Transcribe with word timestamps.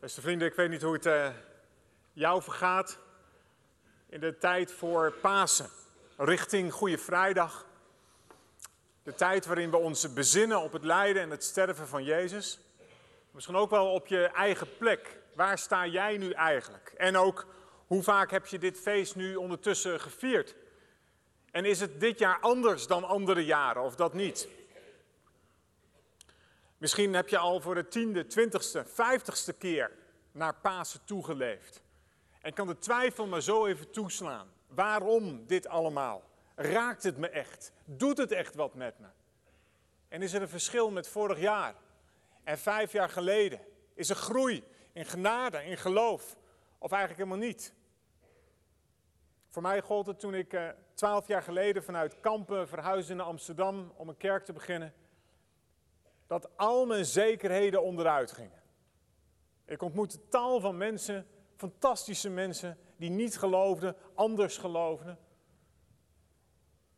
Beste 0.00 0.20
vrienden, 0.20 0.48
ik 0.48 0.54
weet 0.54 0.70
niet 0.70 0.82
hoe 0.82 0.92
het 0.92 1.06
uh, 1.06 1.28
jou 2.12 2.42
vergaat 2.42 2.98
in 4.08 4.20
de 4.20 4.38
tijd 4.38 4.72
voor 4.72 5.12
Pasen, 5.12 5.70
richting 6.16 6.72
Goede 6.72 6.98
Vrijdag. 6.98 7.66
De 9.02 9.14
tijd 9.14 9.46
waarin 9.46 9.70
we 9.70 9.76
ons 9.76 10.12
bezinnen 10.12 10.62
op 10.62 10.72
het 10.72 10.84
lijden 10.84 11.22
en 11.22 11.30
het 11.30 11.44
sterven 11.44 11.88
van 11.88 12.04
Jezus. 12.04 12.60
Misschien 13.30 13.56
ook 13.56 13.70
wel 13.70 13.92
op 13.92 14.06
je 14.06 14.24
eigen 14.24 14.76
plek. 14.76 15.20
Waar 15.34 15.58
sta 15.58 15.86
jij 15.86 16.16
nu 16.16 16.30
eigenlijk? 16.30 16.94
En 16.96 17.16
ook 17.16 17.46
hoe 17.86 18.02
vaak 18.02 18.30
heb 18.30 18.46
je 18.46 18.58
dit 18.58 18.80
feest 18.80 19.16
nu 19.16 19.36
ondertussen 19.36 20.00
gevierd? 20.00 20.54
En 21.50 21.64
is 21.64 21.80
het 21.80 22.00
dit 22.00 22.18
jaar 22.18 22.40
anders 22.40 22.86
dan 22.86 23.04
andere 23.04 23.44
jaren 23.44 23.82
of 23.82 23.96
dat 23.96 24.14
niet? 24.14 24.48
Misschien 26.78 27.14
heb 27.14 27.28
je 27.28 27.38
al 27.38 27.60
voor 27.60 27.74
de 27.74 27.88
tiende, 27.88 28.26
twintigste, 28.26 28.84
vijftigste 28.84 29.52
keer 29.52 29.92
naar 30.32 30.54
Pasen 30.54 31.04
toegeleefd. 31.04 31.82
En 32.40 32.52
kan 32.52 32.66
de 32.66 32.78
twijfel 32.78 33.26
maar 33.26 33.42
zo 33.42 33.66
even 33.66 33.90
toeslaan. 33.90 34.48
Waarom 34.66 35.46
dit 35.46 35.66
allemaal? 35.66 36.22
Raakt 36.54 37.02
het 37.02 37.16
me 37.16 37.28
echt? 37.28 37.72
Doet 37.84 38.18
het 38.18 38.32
echt 38.32 38.54
wat 38.54 38.74
met 38.74 38.98
me? 38.98 39.06
En 40.08 40.22
is 40.22 40.32
er 40.32 40.42
een 40.42 40.48
verschil 40.48 40.90
met 40.90 41.08
vorig 41.08 41.40
jaar 41.40 41.74
en 42.44 42.58
vijf 42.58 42.92
jaar 42.92 43.08
geleden? 43.08 43.60
Is 43.94 44.10
er 44.10 44.16
groei 44.16 44.64
in 44.92 45.04
genade, 45.04 45.64
in 45.64 45.76
geloof? 45.76 46.36
Of 46.78 46.90
eigenlijk 46.92 47.22
helemaal 47.22 47.48
niet? 47.48 47.72
Voor 49.48 49.62
mij 49.62 49.80
gold 49.80 50.06
het 50.06 50.20
toen 50.20 50.34
ik 50.34 50.52
eh, 50.52 50.68
twaalf 50.94 51.26
jaar 51.26 51.42
geleden 51.42 51.84
vanuit 51.84 52.20
Kampen 52.20 52.68
verhuisde 52.68 53.14
naar 53.14 53.26
Amsterdam 53.26 53.92
om 53.96 54.08
een 54.08 54.16
kerk 54.16 54.44
te 54.44 54.52
beginnen 54.52 54.94
dat 56.28 56.48
al 56.56 56.86
mijn 56.86 57.04
zekerheden 57.04 57.82
onderuit 57.82 58.32
gingen. 58.32 58.62
Ik 59.64 59.82
ontmoette 59.82 60.28
tal 60.28 60.60
van 60.60 60.76
mensen, 60.76 61.26
fantastische 61.56 62.30
mensen, 62.30 62.78
die 62.96 63.10
niet 63.10 63.38
geloofden, 63.38 63.96
anders 64.14 64.56
geloofden. 64.56 65.18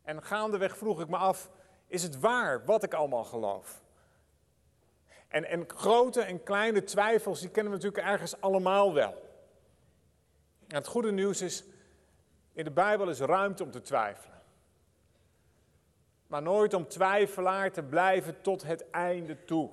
En 0.03 0.23
gaandeweg 0.23 0.77
vroeg 0.77 1.01
ik 1.01 1.09
me 1.09 1.17
af, 1.17 1.51
is 1.87 2.03
het 2.03 2.21
waar 2.21 2.65
wat 2.65 2.83
ik 2.83 2.95
allemaal 2.95 3.25
geloof? 3.25 3.83
En, 5.29 5.45
en 5.45 5.69
grote 5.69 6.21
en 6.21 6.43
kleine 6.43 6.83
twijfels, 6.83 7.41
die 7.41 7.51
kennen 7.51 7.73
we 7.73 7.79
natuurlijk 7.79 8.07
ergens 8.07 8.41
allemaal 8.41 8.95
wel. 8.95 9.13
En 10.67 10.77
het 10.77 10.87
goede 10.87 11.13
nieuws 11.13 11.41
is, 11.41 11.65
in 12.53 12.65
de 12.65 12.71
Bijbel 12.71 13.09
is 13.09 13.21
ruimte 13.21 13.63
om 13.63 13.71
te 13.71 13.81
twijfelen 13.81 14.40
maar 16.31 16.43
nooit 16.43 16.75
om 16.75 16.89
twijfelaar 16.89 17.73
te 17.73 17.83
blijven 17.83 18.41
tot 18.41 18.63
het 18.63 18.91
einde 18.91 19.45
toe. 19.45 19.71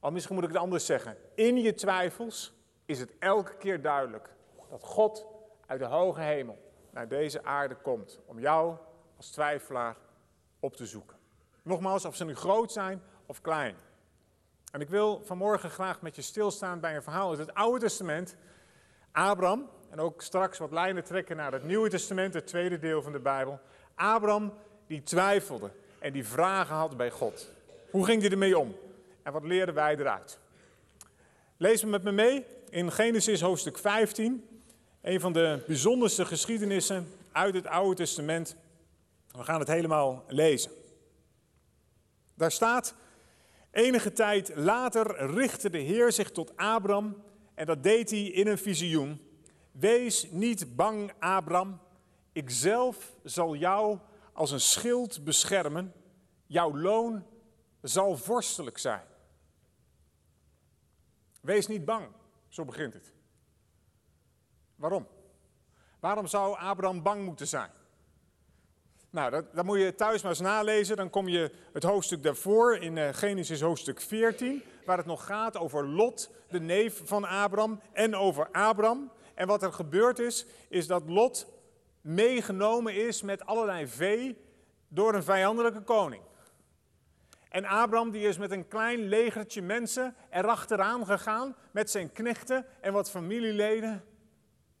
Al 0.00 0.10
misschien 0.10 0.34
moet 0.34 0.44
ik 0.44 0.50
het 0.50 0.60
anders 0.60 0.86
zeggen. 0.86 1.16
In 1.34 1.56
je 1.56 1.74
twijfels 1.74 2.54
is 2.84 2.98
het 2.98 3.18
elke 3.18 3.56
keer 3.56 3.82
duidelijk 3.82 4.34
dat 4.70 4.82
God 4.82 5.26
uit 5.66 5.80
de 5.80 5.86
hoge 5.86 6.20
hemel 6.20 6.58
naar 6.90 7.08
deze 7.08 7.44
aarde 7.44 7.74
komt 7.74 8.20
om 8.26 8.38
jou 8.38 8.76
als 9.16 9.30
twijfelaar 9.30 9.96
op 10.60 10.76
te 10.76 10.86
zoeken. 10.86 11.16
Nogmaals, 11.62 12.04
of 12.04 12.16
ze 12.16 12.24
nu 12.24 12.34
groot 12.34 12.72
zijn 12.72 13.02
of 13.26 13.40
klein. 13.40 13.76
En 14.72 14.80
ik 14.80 14.88
wil 14.88 15.20
vanmorgen 15.24 15.70
graag 15.70 16.00
met 16.00 16.16
je 16.16 16.22
stilstaan 16.22 16.80
bij 16.80 16.96
een 16.96 17.02
verhaal 17.02 17.30
uit 17.30 17.38
het 17.38 17.54
Oude 17.54 17.80
Testament. 17.80 18.36
Abraham, 19.12 19.68
en 19.90 20.00
ook 20.00 20.22
straks 20.22 20.58
wat 20.58 20.72
lijnen 20.72 21.04
trekken 21.04 21.36
naar 21.36 21.52
het 21.52 21.62
Nieuwe 21.62 21.88
Testament, 21.88 22.34
het 22.34 22.46
tweede 22.46 22.78
deel 22.78 23.02
van 23.02 23.12
de 23.12 23.20
Bijbel. 23.20 23.60
Abraham 23.94 24.52
die 24.86 25.02
twijfelde 25.02 25.70
en 25.98 26.12
die 26.12 26.26
vragen 26.26 26.74
had 26.74 26.96
bij 26.96 27.10
God. 27.10 27.48
Hoe 27.90 28.04
ging 28.04 28.22
hij 28.22 28.30
ermee 28.30 28.58
om? 28.58 28.76
En 29.22 29.32
wat 29.32 29.44
leerden 29.44 29.74
wij 29.74 29.96
eruit? 29.96 30.38
Lees 31.56 31.82
me 31.82 31.90
met 31.90 32.02
me 32.02 32.12
mee 32.12 32.44
in 32.70 32.92
Genesis 32.92 33.40
hoofdstuk 33.40 33.78
15. 33.78 34.60
Een 35.02 35.20
van 35.20 35.32
de 35.32 35.62
bijzonderste 35.66 36.24
geschiedenissen 36.24 37.08
uit 37.32 37.54
het 37.54 37.66
Oude 37.66 37.94
Testament. 37.94 38.56
We 39.30 39.44
gaan 39.44 39.58
het 39.58 39.68
helemaal 39.68 40.24
lezen. 40.28 40.70
Daar 42.34 42.52
staat, 42.52 42.94
enige 43.70 44.12
tijd 44.12 44.52
later 44.54 45.30
richtte 45.34 45.70
de 45.70 45.78
Heer 45.78 46.12
zich 46.12 46.30
tot 46.30 46.56
Abram 46.56 47.22
en 47.54 47.66
dat 47.66 47.82
deed 47.82 48.10
hij 48.10 48.22
in 48.22 48.46
een 48.46 48.58
visioen. 48.58 49.20
Wees 49.72 50.26
niet 50.30 50.76
bang, 50.76 51.12
Abram, 51.18 51.80
ik 52.32 52.50
zelf 52.50 53.14
zal 53.22 53.54
jou 53.54 53.98
als 54.36 54.50
een 54.50 54.60
schild 54.60 55.24
beschermen. 55.24 55.92
Jouw 56.46 56.76
loon 56.76 57.26
zal 57.82 58.16
vorstelijk 58.16 58.78
zijn. 58.78 59.04
Wees 61.40 61.66
niet 61.66 61.84
bang, 61.84 62.06
zo 62.48 62.64
begint 62.64 62.94
het. 62.94 63.12
Waarom? 64.74 65.06
Waarom 66.00 66.26
zou 66.26 66.58
Abraham 66.58 67.02
bang 67.02 67.24
moeten 67.24 67.48
zijn? 67.48 67.70
Nou, 69.10 69.30
dat, 69.30 69.54
dat, 69.54 69.64
moet 69.64 69.78
je 69.78 69.94
thuis 69.94 70.22
maar 70.22 70.30
eens 70.30 70.40
nalezen. 70.40 70.96
Dan 70.96 71.10
kom 71.10 71.28
je 71.28 71.50
het 71.72 71.82
hoofdstuk 71.82 72.22
daarvoor 72.22 72.76
in 72.76 72.96
uh, 72.96 73.08
Genesis 73.12 73.60
hoofdstuk 73.60 74.00
14, 74.00 74.62
waar 74.84 74.96
het 74.96 75.06
nog 75.06 75.26
gaat 75.26 75.56
over 75.56 75.88
Lot, 75.88 76.30
de 76.48 76.60
neef 76.60 77.02
van 77.04 77.24
Abraham, 77.24 77.80
en 77.92 78.14
over 78.14 78.48
Abraham. 78.52 79.10
En 79.34 79.46
wat 79.46 79.62
er 79.62 79.72
gebeurd 79.72 80.18
is, 80.18 80.46
is 80.68 80.86
dat 80.86 81.02
Lot 81.08 81.46
meegenomen 82.06 82.94
is 82.94 83.22
met 83.22 83.46
allerlei 83.46 83.86
vee 83.86 84.38
door 84.88 85.14
een 85.14 85.22
vijandelijke 85.22 85.82
koning. 85.82 86.22
En 87.48 87.64
Abraham 87.64 88.10
die 88.10 88.28
is 88.28 88.38
met 88.38 88.50
een 88.50 88.68
klein 88.68 89.08
legertje 89.08 89.62
mensen 89.62 90.14
erachteraan 90.30 91.06
gegaan 91.06 91.56
met 91.70 91.90
zijn 91.90 92.12
knechten 92.12 92.66
en 92.80 92.92
wat 92.92 93.10
familieleden. 93.10 94.04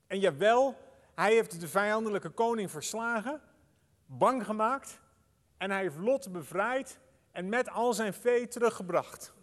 En 0.06 0.18
jawel, 0.18 0.76
hij 1.14 1.32
heeft 1.32 1.60
de 1.60 1.68
vijandelijke 1.68 2.30
koning 2.30 2.70
verslagen, 2.70 3.40
bang 4.06 4.44
gemaakt 4.44 5.00
en 5.56 5.70
hij 5.70 5.80
heeft 5.80 5.96
Lot 5.96 6.32
bevrijd 6.32 6.98
en 7.32 7.48
met 7.48 7.68
al 7.68 7.92
zijn 7.92 8.14
vee 8.14 8.48
teruggebracht. 8.48 9.34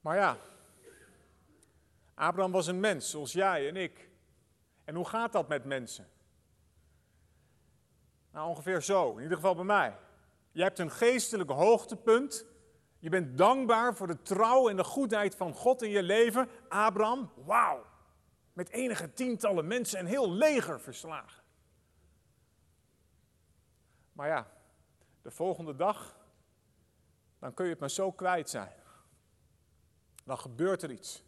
Maar 0.00 0.16
ja, 0.16 0.36
Abraham 2.14 2.52
was 2.52 2.66
een 2.66 2.80
mens 2.80 3.10
zoals 3.10 3.32
jij 3.32 3.68
en 3.68 3.76
ik. 3.76 4.07
En 4.88 4.94
hoe 4.94 5.08
gaat 5.08 5.32
dat 5.32 5.48
met 5.48 5.64
mensen? 5.64 6.08
Nou, 8.30 8.48
ongeveer 8.48 8.82
zo, 8.82 9.16
in 9.16 9.22
ieder 9.22 9.36
geval 9.36 9.54
bij 9.54 9.64
mij. 9.64 9.96
Je 10.52 10.62
hebt 10.62 10.78
een 10.78 10.90
geestelijk 10.90 11.50
hoogtepunt. 11.50 12.44
Je 12.98 13.08
bent 13.08 13.38
dankbaar 13.38 13.96
voor 13.96 14.06
de 14.06 14.22
trouw 14.22 14.68
en 14.68 14.76
de 14.76 14.84
goedheid 14.84 15.34
van 15.34 15.54
God 15.54 15.82
in 15.82 15.90
je 15.90 16.02
leven. 16.02 16.48
Abraham, 16.68 17.32
wauw, 17.34 17.84
met 18.52 18.68
enige 18.68 19.12
tientallen 19.12 19.66
mensen 19.66 19.98
en 19.98 20.06
heel 20.06 20.30
leger 20.30 20.80
verslagen. 20.80 21.42
Maar 24.12 24.28
ja, 24.28 24.50
de 25.22 25.30
volgende 25.30 25.76
dag, 25.76 26.16
dan 27.38 27.54
kun 27.54 27.64
je 27.64 27.70
het 27.70 27.80
maar 27.80 27.90
zo 27.90 28.12
kwijt 28.12 28.50
zijn. 28.50 28.76
Dan 30.24 30.38
gebeurt 30.38 30.82
er 30.82 30.90
iets. 30.90 31.27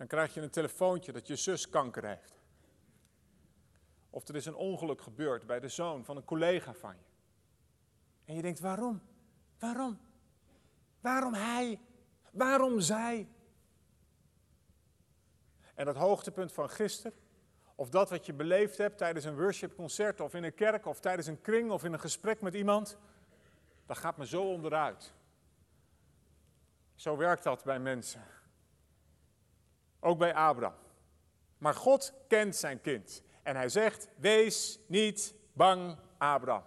Dan 0.00 0.08
krijg 0.08 0.34
je 0.34 0.40
een 0.40 0.50
telefoontje 0.50 1.12
dat 1.12 1.26
je 1.26 1.36
zus 1.36 1.68
kanker 1.68 2.06
heeft. 2.06 2.40
Of 4.10 4.28
er 4.28 4.36
is 4.36 4.46
een 4.46 4.54
ongeluk 4.54 5.00
gebeurd 5.00 5.46
bij 5.46 5.60
de 5.60 5.68
zoon 5.68 6.04
van 6.04 6.16
een 6.16 6.24
collega 6.24 6.74
van 6.74 6.94
je. 6.96 7.04
En 8.24 8.34
je 8.34 8.42
denkt, 8.42 8.60
waarom? 8.60 9.02
Waarom? 9.58 10.00
Waarom 11.00 11.34
hij? 11.34 11.80
Waarom 12.30 12.80
zij? 12.80 13.28
En 15.74 15.84
dat 15.84 15.96
hoogtepunt 15.96 16.52
van 16.52 16.70
gisteren, 16.70 17.18
of 17.74 17.88
dat 17.88 18.10
wat 18.10 18.26
je 18.26 18.32
beleefd 18.32 18.78
hebt 18.78 18.98
tijdens 18.98 19.24
een 19.24 19.36
worshipconcert 19.36 20.20
of 20.20 20.34
in 20.34 20.44
een 20.44 20.54
kerk 20.54 20.86
of 20.86 21.00
tijdens 21.00 21.26
een 21.26 21.40
kring 21.40 21.70
of 21.70 21.84
in 21.84 21.92
een 21.92 22.00
gesprek 22.00 22.40
met 22.40 22.54
iemand, 22.54 22.98
dat 23.86 23.98
gaat 23.98 24.16
me 24.16 24.26
zo 24.26 24.42
onderuit. 24.42 25.14
Zo 26.94 27.16
werkt 27.16 27.42
dat 27.42 27.64
bij 27.64 27.78
mensen. 27.78 28.38
Ook 30.00 30.18
bij 30.18 30.34
Abraham. 30.34 30.78
Maar 31.58 31.74
God 31.74 32.12
kent 32.28 32.56
zijn 32.56 32.80
kind. 32.80 33.22
En 33.42 33.56
hij 33.56 33.68
zegt, 33.68 34.08
wees 34.16 34.78
niet 34.86 35.34
bang, 35.52 35.96
Abraham. 36.18 36.62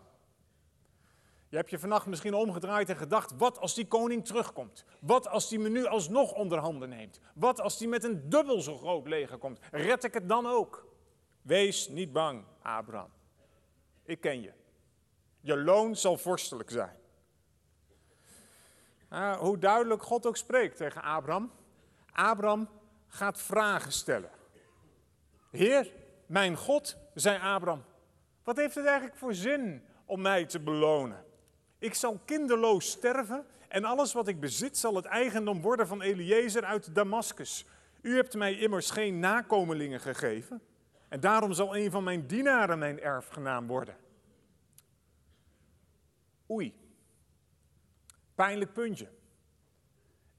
Je 1.50 1.60
hebt 1.60 1.72
je 1.72 1.80
vannacht 1.80 2.06
misschien 2.06 2.34
omgedraaid 2.34 2.90
en 2.90 2.98
gedacht, 2.98 3.34
wat 3.38 3.60
als 3.60 3.74
die 3.74 3.88
koning 3.88 4.26
terugkomt? 4.26 4.86
Wat 5.00 5.28
als 5.28 5.50
die 5.50 5.60
me 5.60 5.70
nu 5.70 5.86
alsnog 5.86 6.34
onder 6.34 6.58
handen 6.60 6.90
neemt? 6.90 7.20
Wat 7.36 7.62
als 7.62 7.78
die 7.78 7.88
met 7.88 8.04
een 8.04 8.30
dubbel 8.30 8.62
zo 8.62 8.78
groot 8.78 9.08
leger 9.08 9.38
komt? 9.38 9.60
Red 9.72 10.04
ik 10.04 10.14
het 10.14 10.30
dan 10.30 10.46
ook? 10.46 10.86
Wees 11.42 11.88
niet 11.88 12.12
bang, 12.12 12.46
Abraham. 12.62 13.10
Ik 14.04 14.22
ken 14.22 14.42
je. 14.42 14.54
Je 15.40 15.58
loon 15.58 15.96
zal 15.96 16.18
vorstelijk 16.18 16.70
zijn. 16.70 16.96
Nou, 19.10 19.38
hoe 19.38 19.58
duidelijk 19.58 20.04
God 20.04 20.26
ook 20.26 20.38
spreekt 20.38 20.78
tegen 20.78 21.02
Abraham. 21.02 21.52
Abraham 22.12 22.70
gaat 23.13 23.42
vragen 23.42 23.92
stellen. 23.92 24.30
Heer, 25.51 25.92
mijn 26.25 26.57
God, 26.57 26.98
zei 27.13 27.39
Abraham, 27.39 27.83
wat 28.44 28.57
heeft 28.57 28.75
het 28.75 28.86
eigenlijk 28.86 29.18
voor 29.18 29.33
zin 29.33 29.83
om 30.06 30.21
mij 30.21 30.45
te 30.45 30.60
belonen? 30.60 31.25
Ik 31.77 31.94
zal 31.94 32.19
kinderloos 32.25 32.89
sterven 32.89 33.45
En 33.68 33.83
alles 33.83 34.13
wat 34.13 34.27
ik 34.27 34.39
bezit 34.39 34.77
zal 34.77 34.95
het 34.95 35.06
eigendom 35.06 35.62
worden 35.62 35.88
van 35.88 36.01
Eliezer 36.01 36.65
uit 36.65 36.95
Damascus. 36.95 37.65
U 38.01 38.15
hebt 38.15 38.33
mij 38.33 38.57
immers 38.57 38.89
geen 38.89 39.19
nakomelingen 39.19 40.00
gegeven. 40.00 40.62
En 41.10 41.19
daarom 41.19 41.54
zal 41.54 41.75
een 41.75 41.92
van 41.92 42.04
mijn 42.04 42.27
dienaren 42.27 42.80
mijn 42.80 43.01
erfgenaam 43.01 43.68
worden. 43.68 43.95
Oei. 46.50 46.74
Pijnlijk 48.36 48.74
puntje. 48.74 49.10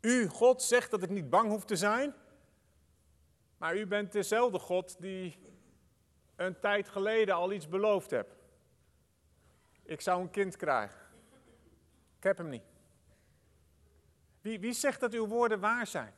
U, 0.00 0.26
God, 0.28 0.62
zegt 0.62 0.90
dat 0.90 1.02
ik 1.02 1.10
niet 1.10 1.30
bang 1.30 1.48
hoef 1.50 1.64
te 1.64 1.76
zijn. 1.76 2.14
Maar 3.64 3.76
u 3.76 3.86
bent 3.86 4.12
dezelfde 4.12 4.58
God 4.58 4.96
die 5.00 5.38
een 6.36 6.60
tijd 6.60 6.88
geleden 6.88 7.34
al 7.34 7.52
iets 7.52 7.68
beloofd 7.68 8.10
hebt. 8.10 8.36
Ik 9.82 10.00
zou 10.00 10.20
een 10.20 10.30
kind 10.30 10.56
krijgen. 10.56 11.00
Ik 12.16 12.22
heb 12.22 12.38
hem 12.38 12.48
niet. 12.48 12.62
Wie, 14.40 14.60
wie 14.60 14.72
zegt 14.72 15.00
dat 15.00 15.12
uw 15.12 15.26
woorden 15.26 15.60
waar 15.60 15.86
zijn? 15.86 16.14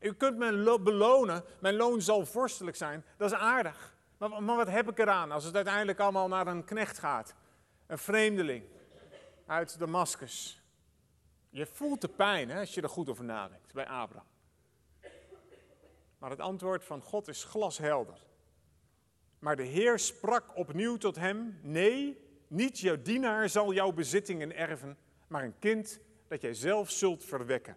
U 0.00 0.12
kunt 0.12 0.36
me 0.36 0.78
belonen, 0.82 1.44
mijn 1.60 1.74
loon 1.74 2.02
zal 2.02 2.26
vorstelijk 2.26 2.76
zijn, 2.76 3.04
dat 3.16 3.32
is 3.32 3.38
aardig. 3.38 3.96
Maar, 4.16 4.44
wat 4.44 4.68
heb 4.68 4.88
ik 4.88 4.98
eraan 4.98 5.32
als 5.32 5.44
het 5.44 5.54
uiteindelijk 5.54 5.98
allemaal 5.98 6.28
naar 6.28 6.46
een 6.46 6.64
knecht 6.64 6.98
gaat? 6.98 7.34
Een 7.86 7.98
vreemdeling 7.98 8.64
uit 9.46 9.78
Damascus. 9.78 10.62
Je 11.50 11.66
voelt 11.66 12.00
de 12.00 12.08
pijn 12.08 12.50
hè, 12.50 12.60
als 12.60 12.74
je 12.74 12.82
er 12.82 12.88
goed 12.88 13.08
over 13.08 13.24
nadenkt 13.24 13.72
bij 13.72 13.86
Abraham. 13.86 14.34
Maar 16.18 16.30
het 16.30 16.40
antwoord 16.40 16.84
van 16.84 17.02
God 17.02 17.28
is 17.28 17.44
glashelder. 17.44 18.24
Maar 19.38 19.56
de 19.56 19.62
Heer 19.62 19.98
sprak 19.98 20.56
opnieuw 20.56 20.96
tot 20.96 21.16
hem: 21.16 21.58
Nee, 21.62 22.20
niet 22.48 22.78
jouw 22.78 23.02
dienaar 23.02 23.48
zal 23.48 23.72
jouw 23.72 23.92
bezittingen 23.92 24.56
erven, 24.56 24.98
maar 25.26 25.44
een 25.44 25.58
kind 25.58 26.00
dat 26.28 26.40
jij 26.40 26.54
zelf 26.54 26.90
zult 26.90 27.24
verwekken. 27.24 27.76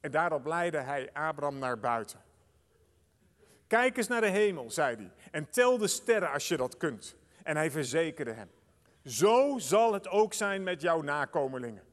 En 0.00 0.10
daarop 0.10 0.46
leidde 0.46 0.78
hij 0.78 1.12
Abraham 1.12 1.58
naar 1.58 1.80
buiten. 1.80 2.24
Kijk 3.66 3.96
eens 3.96 4.08
naar 4.08 4.20
de 4.20 4.28
hemel, 4.28 4.70
zei 4.70 4.96
hij, 4.96 5.12
en 5.30 5.50
tel 5.50 5.78
de 5.78 5.86
sterren 5.86 6.32
als 6.32 6.48
je 6.48 6.56
dat 6.56 6.76
kunt. 6.76 7.16
En 7.42 7.56
hij 7.56 7.70
verzekerde 7.70 8.32
hem: 8.32 8.50
Zo 9.04 9.58
zal 9.58 9.92
het 9.92 10.08
ook 10.08 10.34
zijn 10.34 10.62
met 10.62 10.80
jouw 10.80 11.00
nakomelingen. 11.00 11.84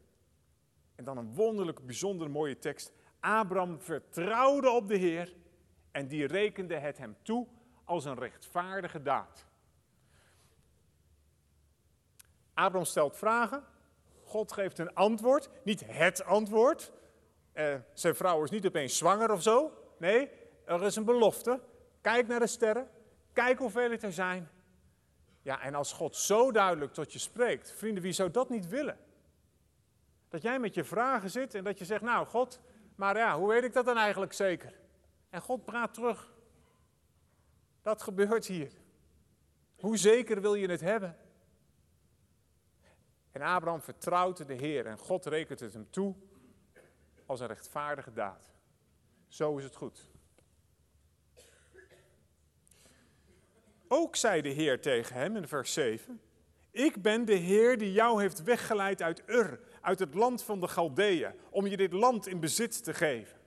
En 0.95 1.04
dan 1.04 1.18
een 1.18 1.33
wonderlijk, 1.33 1.86
bijzonder 1.86 2.30
mooie 2.30 2.60
tekst. 2.60 2.92
Abraham 3.23 3.81
vertrouwde 3.81 4.69
op 4.69 4.87
de 4.87 4.95
Heer 4.95 5.33
en 5.91 6.07
die 6.07 6.27
rekende 6.27 6.75
het 6.75 6.97
hem 6.97 7.15
toe 7.21 7.47
als 7.83 8.05
een 8.05 8.19
rechtvaardige 8.19 9.01
daad. 9.01 9.45
Abraham 12.53 12.85
stelt 12.85 13.17
vragen, 13.17 13.63
God 14.23 14.51
geeft 14.51 14.79
een 14.79 14.93
antwoord, 14.93 15.49
niet 15.63 15.83
het 15.87 16.23
antwoord. 16.23 16.91
Eh, 17.51 17.75
zijn 17.93 18.15
vrouw 18.15 18.43
is 18.43 18.49
niet 18.49 18.65
opeens 18.65 18.97
zwanger 18.97 19.31
of 19.31 19.41
zo. 19.41 19.71
Nee, 19.97 20.29
er 20.65 20.83
is 20.83 20.95
een 20.95 21.05
belofte. 21.05 21.59
Kijk 22.01 22.27
naar 22.27 22.39
de 22.39 22.47
sterren, 22.47 22.89
kijk 23.33 23.59
hoeveel 23.59 23.91
het 23.91 24.03
er 24.03 24.13
zijn. 24.13 24.49
Ja, 25.41 25.61
en 25.61 25.75
als 25.75 25.93
God 25.93 26.15
zo 26.15 26.51
duidelijk 26.51 26.93
tot 26.93 27.13
je 27.13 27.19
spreekt, 27.19 27.71
vrienden, 27.71 28.03
wie 28.03 28.13
zou 28.13 28.31
dat 28.31 28.49
niet 28.49 28.67
willen? 28.67 28.97
Dat 30.29 30.41
jij 30.41 30.59
met 30.59 30.73
je 30.73 30.83
vragen 30.83 31.29
zit 31.29 31.55
en 31.55 31.63
dat 31.63 31.79
je 31.79 31.85
zegt, 31.85 32.01
nou 32.01 32.25
God, 32.25 32.59
maar 32.95 33.17
ja, 33.17 33.37
hoe 33.37 33.47
weet 33.47 33.63
ik 33.63 33.73
dat 33.73 33.85
dan 33.85 33.97
eigenlijk 33.97 34.33
zeker? 34.33 34.73
En 35.29 35.41
God 35.41 35.65
praat 35.65 35.93
terug. 35.93 36.33
Dat 37.81 38.01
gebeurt 38.01 38.45
hier. 38.45 38.71
Hoe 39.79 39.97
zeker 39.97 40.41
wil 40.41 40.55
je 40.55 40.67
het 40.67 40.81
hebben? 40.81 41.17
En 43.31 43.41
Abraham 43.41 43.81
vertrouwt 43.81 44.47
de 44.47 44.53
Heer 44.53 44.85
en 44.85 44.97
God 44.97 45.25
rekent 45.25 45.59
het 45.59 45.73
hem 45.73 45.89
toe 45.89 46.15
als 47.25 47.39
een 47.39 47.47
rechtvaardige 47.47 48.13
daad. 48.13 48.51
Zo 49.27 49.57
is 49.57 49.63
het 49.63 49.75
goed. 49.75 50.11
Ook 53.87 54.15
zei 54.15 54.41
de 54.41 54.49
Heer 54.49 54.81
tegen 54.81 55.15
hem 55.15 55.35
in 55.35 55.47
vers 55.47 55.73
7: 55.73 56.21
Ik 56.71 57.01
ben 57.01 57.25
de 57.25 57.33
Heer 57.33 57.77
die 57.77 57.91
jou 57.91 58.21
heeft 58.21 58.43
weggeleid 58.43 59.01
uit 59.01 59.23
Ur, 59.25 59.59
uit 59.83 60.00
het 60.00 60.13
land 60.13 60.44
van 60.44 60.59
de 60.59 60.68
Galdeeën, 60.68 61.33
om 61.50 61.68
je 61.68 61.77
dit 61.77 61.94
land 61.94 62.27
in 62.27 62.39
bezit 62.39 62.83
te 62.83 62.94
geven. 62.94 63.39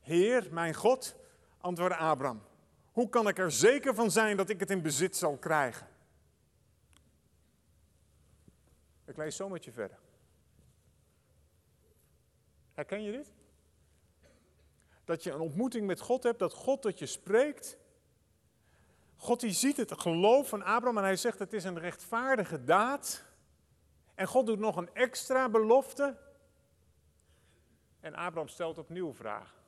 Heer, 0.00 0.48
mijn 0.50 0.74
God, 0.74 1.16
antwoordde 1.58 1.96
Abraham, 1.96 2.42
hoe 2.92 3.08
kan 3.08 3.28
ik 3.28 3.38
er 3.38 3.52
zeker 3.52 3.94
van 3.94 4.10
zijn 4.10 4.36
dat 4.36 4.48
ik 4.48 4.60
het 4.60 4.70
in 4.70 4.82
bezit 4.82 5.16
zal 5.16 5.36
krijgen? 5.36 5.88
Ik 9.04 9.16
lees 9.16 9.36
zo 9.36 9.48
met 9.48 9.64
je 9.64 9.72
verder. 9.72 9.98
Herken 12.72 13.02
je 13.02 13.12
dit? 13.12 13.32
Dat 15.04 15.22
je 15.22 15.30
een 15.30 15.40
ontmoeting 15.40 15.86
met 15.86 16.00
God 16.00 16.22
hebt, 16.22 16.38
dat 16.38 16.52
God 16.52 16.82
tot 16.82 16.98
je 16.98 17.06
spreekt. 17.06 17.76
God 19.16 19.40
die 19.40 19.52
ziet 19.52 19.76
het 19.76 20.00
geloof 20.00 20.48
van 20.48 20.62
Abraham 20.62 20.98
en 20.98 21.04
hij 21.04 21.16
zegt 21.16 21.38
het 21.38 21.52
is 21.52 21.64
een 21.64 21.78
rechtvaardige 21.78 22.64
daad. 22.64 23.24
En 24.14 24.26
God 24.26 24.46
doet 24.46 24.58
nog 24.58 24.76
een 24.76 24.94
extra 24.94 25.48
belofte. 25.48 26.16
En 28.00 28.14
Abraham 28.14 28.48
stelt 28.48 28.78
opnieuw 28.78 29.12
vragen. 29.12 29.62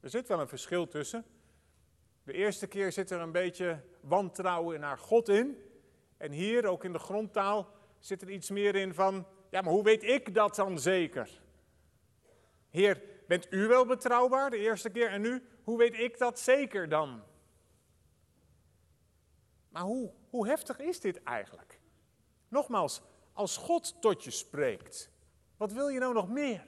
Er 0.00 0.10
zit 0.10 0.28
wel 0.28 0.40
een 0.40 0.48
verschil 0.48 0.88
tussen. 0.88 1.24
De 2.22 2.32
eerste 2.32 2.66
keer 2.66 2.92
zit 2.92 3.10
er 3.10 3.20
een 3.20 3.32
beetje 3.32 3.80
wantrouwen 4.00 4.80
naar 4.80 4.98
God 4.98 5.28
in. 5.28 5.58
En 6.16 6.32
hier, 6.32 6.66
ook 6.66 6.84
in 6.84 6.92
de 6.92 6.98
grondtaal, 6.98 7.68
zit 7.98 8.22
er 8.22 8.30
iets 8.30 8.50
meer 8.50 8.74
in 8.74 8.94
van, 8.94 9.26
ja, 9.50 9.60
maar 9.60 9.72
hoe 9.72 9.82
weet 9.82 10.02
ik 10.02 10.34
dat 10.34 10.54
dan 10.54 10.78
zeker? 10.78 11.42
Heer, 12.70 13.02
bent 13.26 13.52
u 13.52 13.66
wel 13.66 13.86
betrouwbaar 13.86 14.50
de 14.50 14.58
eerste 14.58 14.90
keer 14.90 15.08
en 15.08 15.20
nu, 15.20 15.46
hoe 15.62 15.78
weet 15.78 15.98
ik 15.98 16.18
dat 16.18 16.38
zeker 16.38 16.88
dan? 16.88 17.22
Maar 19.68 19.82
hoe, 19.82 20.12
hoe 20.34 20.46
heftig 20.46 20.78
is 20.78 21.00
dit 21.00 21.22
eigenlijk? 21.22 21.80
Nogmaals, 22.48 23.02
als 23.32 23.56
God 23.56 24.00
tot 24.00 24.24
je 24.24 24.30
spreekt, 24.30 25.10
wat 25.56 25.72
wil 25.72 25.88
je 25.88 25.98
nou 25.98 26.14
nog 26.14 26.28
meer? 26.28 26.66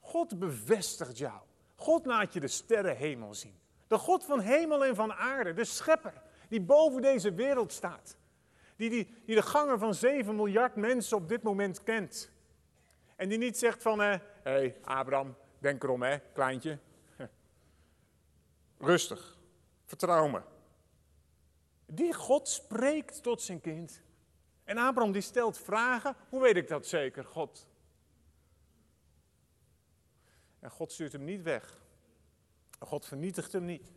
God 0.00 0.38
bevestigt 0.38 1.18
jou. 1.18 1.40
God 1.74 2.06
laat 2.06 2.32
je 2.32 2.40
de 2.40 2.48
sterrenhemel 2.48 3.34
zien. 3.34 3.58
De 3.86 3.98
God 3.98 4.24
van 4.24 4.40
hemel 4.40 4.84
en 4.84 4.94
van 4.94 5.12
aarde, 5.12 5.52
de 5.52 5.64
schepper, 5.64 6.22
die 6.48 6.60
boven 6.60 7.02
deze 7.02 7.34
wereld 7.34 7.72
staat. 7.72 8.16
Die, 8.76 8.90
die, 8.90 9.14
die 9.26 9.34
de 9.34 9.42
gangen 9.42 9.78
van 9.78 9.94
7 9.94 10.36
miljard 10.36 10.76
mensen 10.76 11.16
op 11.16 11.28
dit 11.28 11.42
moment 11.42 11.82
kent. 11.82 12.30
En 13.16 13.28
die 13.28 13.38
niet 13.38 13.58
zegt 13.58 13.82
van, 13.82 13.98
hé 14.00 14.12
eh, 14.12 14.20
hey, 14.42 14.76
Abraham, 14.82 15.36
denk 15.58 15.82
erom 15.82 16.02
hè, 16.02 16.18
kleintje. 16.18 16.78
Rustig, 18.78 19.38
vertrouw 19.84 20.28
me. 20.28 20.52
Die 21.86 22.12
God 22.12 22.48
spreekt 22.48 23.22
tot 23.22 23.42
zijn 23.42 23.60
kind. 23.60 24.02
En 24.64 24.78
Abraham 24.78 25.12
die 25.12 25.22
stelt 25.22 25.58
vragen, 25.58 26.16
hoe 26.28 26.42
weet 26.42 26.56
ik 26.56 26.68
dat 26.68 26.86
zeker, 26.86 27.24
God? 27.24 27.66
En 30.58 30.70
God 30.70 30.92
stuurt 30.92 31.12
hem 31.12 31.24
niet 31.24 31.42
weg. 31.42 31.78
God 32.78 33.06
vernietigt 33.06 33.52
hem 33.52 33.64
niet. 33.64 33.92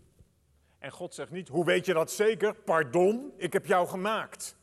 En 0.80 0.92
God 0.92 1.14
zegt 1.14 1.32
niet, 1.32 1.48
hoe 1.48 1.66
weet 1.66 1.86
je 1.86 1.94
dat 1.94 2.12
zeker? 2.12 2.56
Pardon, 2.56 3.34
ik 3.38 3.54
heb 3.54 3.66
jou 3.66 3.88
gemaakt. 3.88 4.56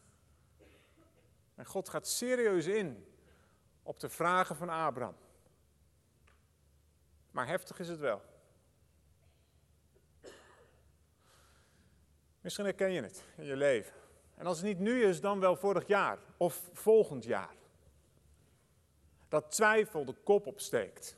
En 1.55 1.67
God 1.67 1.89
gaat 1.89 2.07
serieus 2.07 2.67
in 2.67 3.07
op 3.83 4.01
de 4.01 4.09
vragen 4.09 4.57
van 4.57 4.69
Abraham. 4.69 5.17
Maar 7.31 7.47
heftig 7.47 7.79
is 7.79 7.89
het 7.89 7.99
wel. 7.99 8.23
Misschien 12.45 12.65
herken 12.65 12.93
je 12.93 13.03
het 13.03 13.25
in 13.37 13.45
je 13.45 13.57
leven. 13.57 13.93
En 14.35 14.47
als 14.47 14.57
het 14.57 14.67
niet 14.67 14.79
nu 14.79 15.05
is, 15.05 15.21
dan 15.21 15.41
wel 15.41 15.57
vorig 15.57 15.87
jaar 15.87 16.19
of 16.37 16.69
volgend 16.73 17.25
jaar. 17.25 17.55
Dat 19.29 19.51
twijfel 19.51 20.05
de 20.05 20.13
kop 20.13 20.47
opsteekt. 20.47 21.17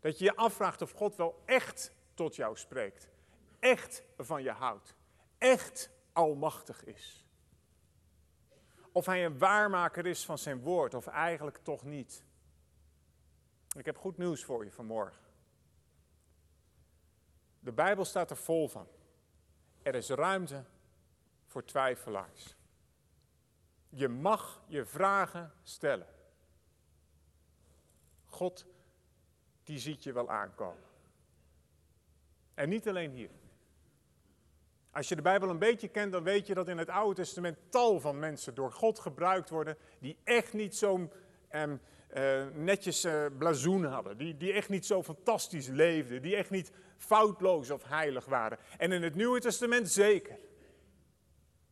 Dat 0.00 0.18
je 0.18 0.24
je 0.24 0.36
afvraagt 0.36 0.82
of 0.82 0.90
God 0.90 1.16
wel 1.16 1.42
echt 1.44 1.92
tot 2.14 2.36
jou 2.36 2.56
spreekt. 2.56 3.08
Echt 3.58 4.02
van 4.16 4.42
je 4.42 4.50
houdt. 4.50 4.94
Echt 5.38 5.90
almachtig 6.12 6.84
is. 6.84 7.24
Of 8.92 9.06
hij 9.06 9.24
een 9.24 9.38
waarmaker 9.38 10.06
is 10.06 10.24
van 10.24 10.38
zijn 10.38 10.60
woord, 10.60 10.94
of 10.94 11.06
eigenlijk 11.06 11.58
toch 11.62 11.84
niet. 11.84 12.24
Ik 13.76 13.84
heb 13.84 13.98
goed 13.98 14.18
nieuws 14.18 14.44
voor 14.44 14.64
je 14.64 14.70
vanmorgen. 14.70 15.22
De 17.60 17.72
Bijbel 17.72 18.04
staat 18.04 18.30
er 18.30 18.36
vol 18.36 18.68
van. 18.68 18.86
Er 19.88 19.94
is 19.94 20.08
ruimte 20.08 20.64
voor 21.46 21.64
twijfelaars. 21.64 22.56
Je 23.88 24.08
mag 24.08 24.62
je 24.66 24.84
vragen 24.84 25.52
stellen. 25.62 26.06
God, 28.24 28.66
die 29.64 29.78
ziet 29.78 30.02
je 30.02 30.12
wel 30.12 30.30
aankomen. 30.30 30.82
En 32.54 32.68
niet 32.68 32.88
alleen 32.88 33.10
hier. 33.10 33.30
Als 34.90 35.08
je 35.08 35.16
de 35.16 35.22
Bijbel 35.22 35.50
een 35.50 35.58
beetje 35.58 35.88
kent, 35.88 36.12
dan 36.12 36.22
weet 36.22 36.46
je 36.46 36.54
dat 36.54 36.68
in 36.68 36.78
het 36.78 36.88
Oude 36.88 37.14
Testament 37.14 37.58
tal 37.68 38.00
van 38.00 38.18
mensen 38.18 38.54
door 38.54 38.72
God 38.72 38.98
gebruikt 38.98 39.50
worden 39.50 39.76
die 39.98 40.18
echt 40.24 40.52
niet 40.52 40.76
zo'n 40.76 41.12
ehm, 41.48 41.76
uh, 42.16 42.46
netjes 42.54 43.04
uh, 43.04 43.26
blazoen 43.38 43.84
hadden. 43.84 44.18
Die, 44.18 44.36
die 44.36 44.52
echt 44.52 44.68
niet 44.68 44.86
zo 44.86 45.02
fantastisch 45.02 45.66
leefden. 45.66 46.22
Die 46.22 46.36
echt 46.36 46.50
niet 46.50 46.72
foutloos 46.96 47.70
of 47.70 47.84
heilig 47.84 48.24
waren. 48.24 48.58
En 48.78 48.92
in 48.92 49.02
het 49.02 49.14
Nieuwe 49.14 49.40
Testament 49.40 49.90
zeker. 49.90 50.38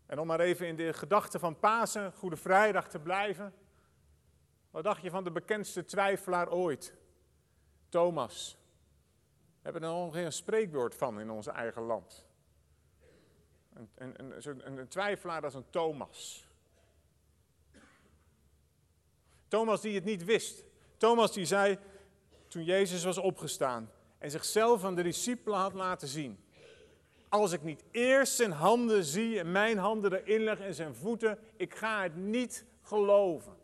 En 0.06 0.18
om 0.18 0.26
maar 0.26 0.40
even 0.40 0.66
in 0.66 0.76
de 0.76 0.92
gedachte 0.92 1.38
van 1.38 1.58
Pasen, 1.58 2.12
Goede 2.12 2.36
Vrijdag 2.36 2.88
te 2.88 2.98
blijven. 2.98 3.54
Wat 4.70 4.84
dacht 4.84 5.02
je 5.02 5.10
van 5.10 5.24
de 5.24 5.30
bekendste 5.30 5.84
twijfelaar 5.84 6.50
ooit? 6.50 6.94
Thomas. 7.88 8.58
We 9.32 9.72
hebben 9.72 9.82
er 9.82 9.94
ongeveer 9.94 10.24
een 10.24 10.32
spreekwoord 10.32 10.94
van 10.94 11.20
in 11.20 11.30
ons 11.30 11.46
eigen 11.46 11.82
land. 11.82 12.26
Een, 13.74 13.88
een, 13.94 14.78
een, 14.78 14.88
twijfelaar 14.88 15.44
is 15.44 15.54
een 15.54 15.70
Thomas. 15.70 16.45
Thomas 19.48 19.80
die 19.80 19.94
het 19.94 20.04
niet 20.04 20.24
wist. 20.24 20.64
Thomas 20.96 21.32
die 21.32 21.44
zei, 21.44 21.78
toen 22.48 22.64
Jezus 22.64 23.04
was 23.04 23.18
opgestaan 23.18 23.90
en 24.18 24.30
zichzelf 24.30 24.84
aan 24.84 24.94
de 24.94 25.02
discipelen 25.02 25.58
had 25.58 25.72
laten 25.72 26.08
zien. 26.08 26.44
Als 27.28 27.52
ik 27.52 27.62
niet 27.62 27.84
eerst 27.90 28.34
zijn 28.34 28.52
handen 28.52 29.04
zie 29.04 29.38
en 29.38 29.52
mijn 29.52 29.78
handen 29.78 30.12
erin 30.12 30.44
leg 30.44 30.60
en 30.60 30.74
zijn 30.74 30.94
voeten, 30.94 31.38
ik 31.56 31.74
ga 31.74 32.02
het 32.02 32.16
niet 32.16 32.64
geloven. 32.82 33.56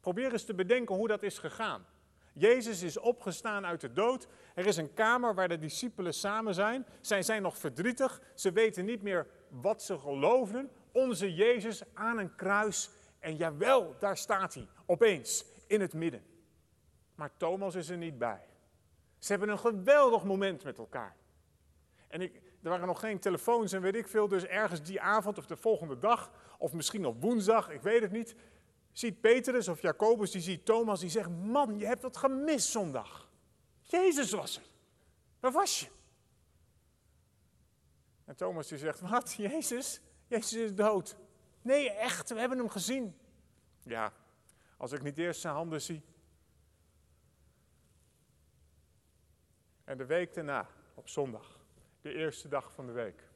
Probeer 0.00 0.32
eens 0.32 0.44
te 0.44 0.54
bedenken 0.54 0.94
hoe 0.94 1.08
dat 1.08 1.22
is 1.22 1.38
gegaan. 1.38 1.86
Jezus 2.34 2.82
is 2.82 2.98
opgestaan 2.98 3.66
uit 3.66 3.80
de 3.80 3.92
dood. 3.92 4.28
Er 4.54 4.66
is 4.66 4.76
een 4.76 4.94
kamer 4.94 5.34
waar 5.34 5.48
de 5.48 5.58
discipelen 5.58 6.14
samen 6.14 6.54
zijn. 6.54 6.86
Zij 7.00 7.22
zijn 7.22 7.42
nog 7.42 7.58
verdrietig. 7.58 8.20
Ze 8.34 8.52
weten 8.52 8.84
niet 8.84 9.02
meer 9.02 9.26
wat 9.48 9.82
ze 9.82 9.98
geloofden. 9.98 10.70
Onze 10.92 11.34
Jezus 11.34 11.82
aan 11.94 12.18
een 12.18 12.34
kruis 12.34 12.90
en 13.18 13.36
jawel, 13.36 13.96
daar 13.98 14.16
staat 14.16 14.54
hij, 14.54 14.68
opeens, 14.92 15.44
in 15.66 15.80
het 15.80 15.94
midden. 15.94 16.22
Maar 17.14 17.30
Thomas 17.36 17.74
is 17.74 17.88
er 17.88 17.96
niet 17.96 18.18
bij. 18.18 18.40
Ze 19.18 19.30
hebben 19.30 19.48
een 19.48 19.58
geweldig 19.58 20.24
moment 20.24 20.64
met 20.64 20.78
elkaar. 20.78 21.16
En 22.08 22.20
ik, 22.20 22.34
er 22.62 22.70
waren 22.70 22.86
nog 22.86 23.00
geen 23.00 23.18
telefoons 23.18 23.72
en 23.72 23.82
weet 23.82 23.94
ik 23.94 24.08
veel, 24.08 24.28
dus 24.28 24.44
ergens 24.44 24.82
die 24.82 25.00
avond 25.00 25.38
of 25.38 25.46
de 25.46 25.56
volgende 25.56 25.98
dag, 25.98 26.30
of 26.58 26.72
misschien 26.72 27.06
op 27.06 27.22
woensdag, 27.22 27.70
ik 27.70 27.82
weet 27.82 28.02
het 28.02 28.10
niet, 28.10 28.34
ziet 28.92 29.20
Petrus 29.20 29.68
of 29.68 29.82
Jacobus, 29.82 30.30
die 30.30 30.40
ziet 30.40 30.64
Thomas, 30.64 31.00
die 31.00 31.10
zegt, 31.10 31.30
man, 31.30 31.78
je 31.78 31.86
hebt 31.86 32.02
wat 32.02 32.16
gemist 32.16 32.68
zondag. 32.68 33.30
Jezus 33.80 34.30
was 34.30 34.56
er. 34.56 34.62
Waar 35.40 35.52
was 35.52 35.80
je? 35.80 35.86
En 38.24 38.36
Thomas 38.36 38.68
die 38.68 38.78
zegt, 38.78 39.00
wat, 39.00 39.32
Jezus? 39.32 40.00
Jezus 40.26 40.52
is 40.52 40.74
dood. 40.74 41.16
Nee, 41.62 41.90
echt, 41.90 42.30
we 42.30 42.38
hebben 42.38 42.58
hem 42.58 42.68
gezien. 42.68 43.16
Ja, 43.82 44.12
als 44.82 44.92
ik 44.92 45.02
niet 45.02 45.18
eerst 45.18 45.40
zijn 45.40 45.54
handen 45.54 45.82
zie. 45.82 46.02
En 49.84 49.98
de 49.98 50.06
week 50.06 50.34
daarna, 50.34 50.68
op 50.94 51.08
zondag, 51.08 51.60
de 52.00 52.14
eerste 52.14 52.48
dag 52.48 52.72
van 52.72 52.86
de 52.86 52.92
week, 52.92 53.28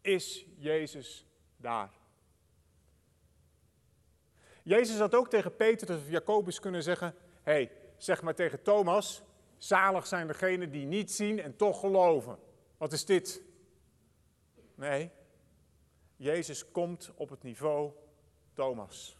is 0.00 0.46
Jezus 0.56 1.26
daar. 1.56 1.90
Jezus 4.62 4.98
had 4.98 5.14
ook 5.14 5.28
tegen 5.28 5.56
Petrus 5.56 5.96
of 5.96 6.10
Jacobus 6.10 6.60
kunnen 6.60 6.82
zeggen: 6.82 7.14
Hé, 7.42 7.52
hey, 7.52 7.72
zeg 7.96 8.22
maar 8.22 8.34
tegen 8.34 8.62
Thomas: 8.62 9.22
Zalig 9.58 10.06
zijn 10.06 10.26
degenen 10.26 10.70
die 10.70 10.86
niet 10.86 11.12
zien 11.12 11.40
en 11.40 11.56
toch 11.56 11.80
geloven. 11.80 12.38
Wat 12.76 12.92
is 12.92 13.04
dit? 13.04 13.42
Nee, 14.74 15.10
Jezus 16.16 16.70
komt 16.70 17.12
op 17.14 17.28
het 17.28 17.42
niveau 17.42 17.92
Thomas. 18.52 19.19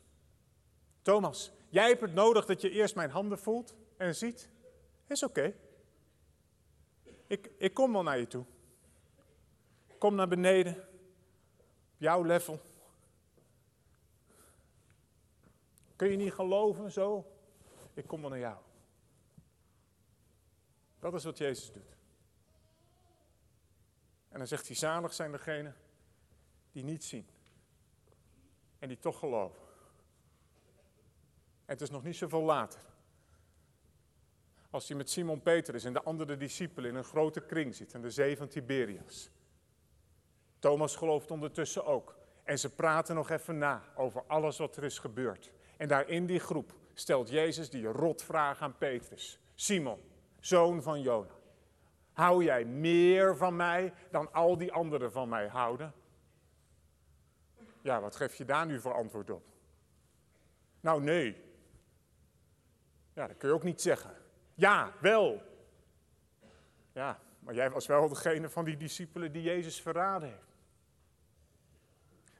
Thomas, 1.03 1.53
jij 1.69 1.89
hebt 1.89 2.01
het 2.01 2.15
nodig 2.15 2.47
dat 2.47 2.61
je 2.61 2.71
eerst 2.71 2.95
mijn 2.95 3.11
handen 3.11 3.39
voelt 3.39 3.75
en 3.97 4.15
ziet. 4.15 4.49
Is 5.07 5.23
oké. 5.23 5.55
Ik, 7.27 7.51
ik 7.59 7.75
kom 7.75 7.93
wel 7.93 8.03
naar 8.03 8.19
je 8.19 8.27
toe. 8.27 8.45
Kom 9.99 10.15
naar 10.15 10.29
beneden. 10.29 10.77
Op 10.77 11.97
jouw 11.97 12.23
level. 12.23 12.61
Kun 15.97 16.11
je 16.11 16.17
niet 16.17 16.33
geloven 16.33 16.93
zo? 16.93 17.27
Ik 17.95 18.07
kom 18.07 18.21
wel 18.21 18.31
naar 18.31 18.39
jou. 18.39 18.59
Dat 20.99 21.15
is 21.15 21.25
wat 21.25 21.39
Jezus 21.39 21.73
doet. 21.73 21.97
En 24.29 24.39
dan 24.39 24.47
zegt 24.47 24.67
hij, 24.67 24.77
zalig 24.77 25.13
zijn 25.13 25.33
degenen 25.33 25.77
die 26.73 26.85
niet 26.85 27.05
zien. 27.05 27.27
En 28.79 28.89
die 28.89 28.99
toch 28.99 29.19
geloven. 29.19 29.70
En 31.71 31.77
het 31.77 31.85
is 31.85 31.91
nog 31.91 32.03
niet 32.03 32.17
zoveel 32.17 32.43
later. 32.43 32.81
Als 34.71 34.89
hij 34.89 34.97
met 34.97 35.11
Simon 35.11 35.43
Petrus 35.43 35.85
en 35.85 35.93
de 35.93 36.03
andere 36.03 36.37
discipelen 36.37 36.91
in 36.91 36.97
een 36.97 37.05
grote 37.05 37.41
kring 37.41 37.75
zit, 37.75 37.95
in 37.95 38.03
de 38.03 38.11
zee 38.11 38.37
van 38.37 38.49
Tiberias. 38.49 39.31
Thomas 40.59 40.97
gelooft 40.97 41.31
ondertussen 41.31 41.85
ook. 41.85 42.17
En 42.45 42.59
ze 42.59 42.75
praten 42.75 43.15
nog 43.15 43.31
even 43.31 43.59
na 43.59 43.83
over 43.95 44.23
alles 44.27 44.59
wat 44.59 44.77
er 44.77 44.85
is 44.85 44.99
gebeurd. 44.99 45.51
En 45.77 45.89
daar 45.89 46.09
in 46.09 46.27
die 46.27 46.39
groep 46.39 46.75
stelt 46.95 47.29
Jezus 47.29 47.71
die 47.71 47.87
rotvraag 47.87 48.61
aan 48.61 48.79
Petrus. 48.79 49.39
Simon, 49.55 50.01
zoon 50.41 50.83
van 50.83 51.01
Jona. 51.01 51.35
Hou 52.13 52.45
jij 52.45 52.65
meer 52.65 53.37
van 53.37 53.57
mij 53.57 53.93
dan 54.11 54.33
al 54.33 54.59
die 54.59 54.73
anderen 54.73 55.13
van 55.13 55.29
mij 55.29 55.49
houden? 55.49 55.93
Ja, 57.83 58.01
wat 58.01 58.17
geef 58.17 58.35
je 58.35 58.45
daar 58.45 58.67
nu 58.67 58.81
voor 58.81 58.95
antwoord 58.95 59.31
op? 59.31 59.43
Nou, 60.81 61.03
nee. 61.03 61.49
Ja, 63.21 63.27
dat 63.27 63.37
kun 63.37 63.49
je 63.49 63.55
ook 63.55 63.63
niet 63.63 63.81
zeggen. 63.81 64.11
Ja, 64.55 64.93
wel. 65.01 65.43
Ja, 66.93 67.21
maar 67.39 67.55
jij 67.55 67.71
was 67.71 67.87
wel 67.87 68.09
degene 68.09 68.49
van 68.49 68.65
die 68.65 68.77
discipelen 68.77 69.33
die 69.33 69.43
Jezus 69.43 69.81
verraden 69.81 70.29
heeft. 70.29 70.57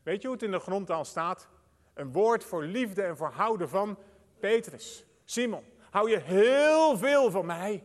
Weet 0.03 0.21
je 0.21 0.27
hoe 0.27 0.37
het 0.37 0.45
in 0.45 0.51
de 0.51 0.59
grondtaal 0.59 1.05
staat? 1.05 1.49
Een 1.95 2.13
woord 2.13 2.45
voor 2.45 2.65
liefde 2.65 3.03
en 3.03 3.17
voor 3.17 3.31
houden 3.31 3.69
van 3.69 3.99
Petrus. 4.39 5.05
Simon, 5.25 5.65
hou 5.91 6.11
je 6.11 6.19
heel 6.19 6.99
veel 6.99 7.31
van 7.31 7.47
mij? 7.47 7.85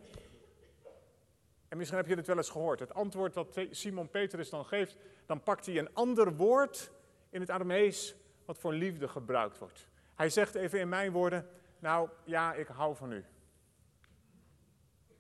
En 1.68 1.78
misschien 1.78 2.00
heb 2.00 2.08
je 2.08 2.16
het 2.16 2.28
wel 2.28 2.38
eens 2.38 2.50
gehoord. 2.50 2.80
Het 2.80 2.94
antwoord 2.94 3.34
dat 3.34 3.60
Simon 3.72 4.10
Petrus 4.10 4.50
dan 4.50 4.66
geeft, 4.66 4.96
dan 5.26 5.44
pakt 5.44 5.66
hij 5.66 5.78
een 5.78 5.94
ander 5.94 6.36
woord 6.36 6.92
in 7.30 7.40
het 7.42 7.50
Aramees 7.50 8.16
wat 8.46 8.60
voor 8.60 8.74
liefde 8.74 9.08
gebruikt 9.08 9.58
wordt. 9.58 9.88
Hij 10.14 10.30
zegt 10.30 10.56
even 10.56 10.80
in 10.80 10.90
mijn 10.90 11.12
woorden, 11.12 11.50
nou 11.86 12.10
ja, 12.24 12.54
ik 12.54 12.68
hou 12.68 12.96
van 12.96 13.12
u. 13.12 13.26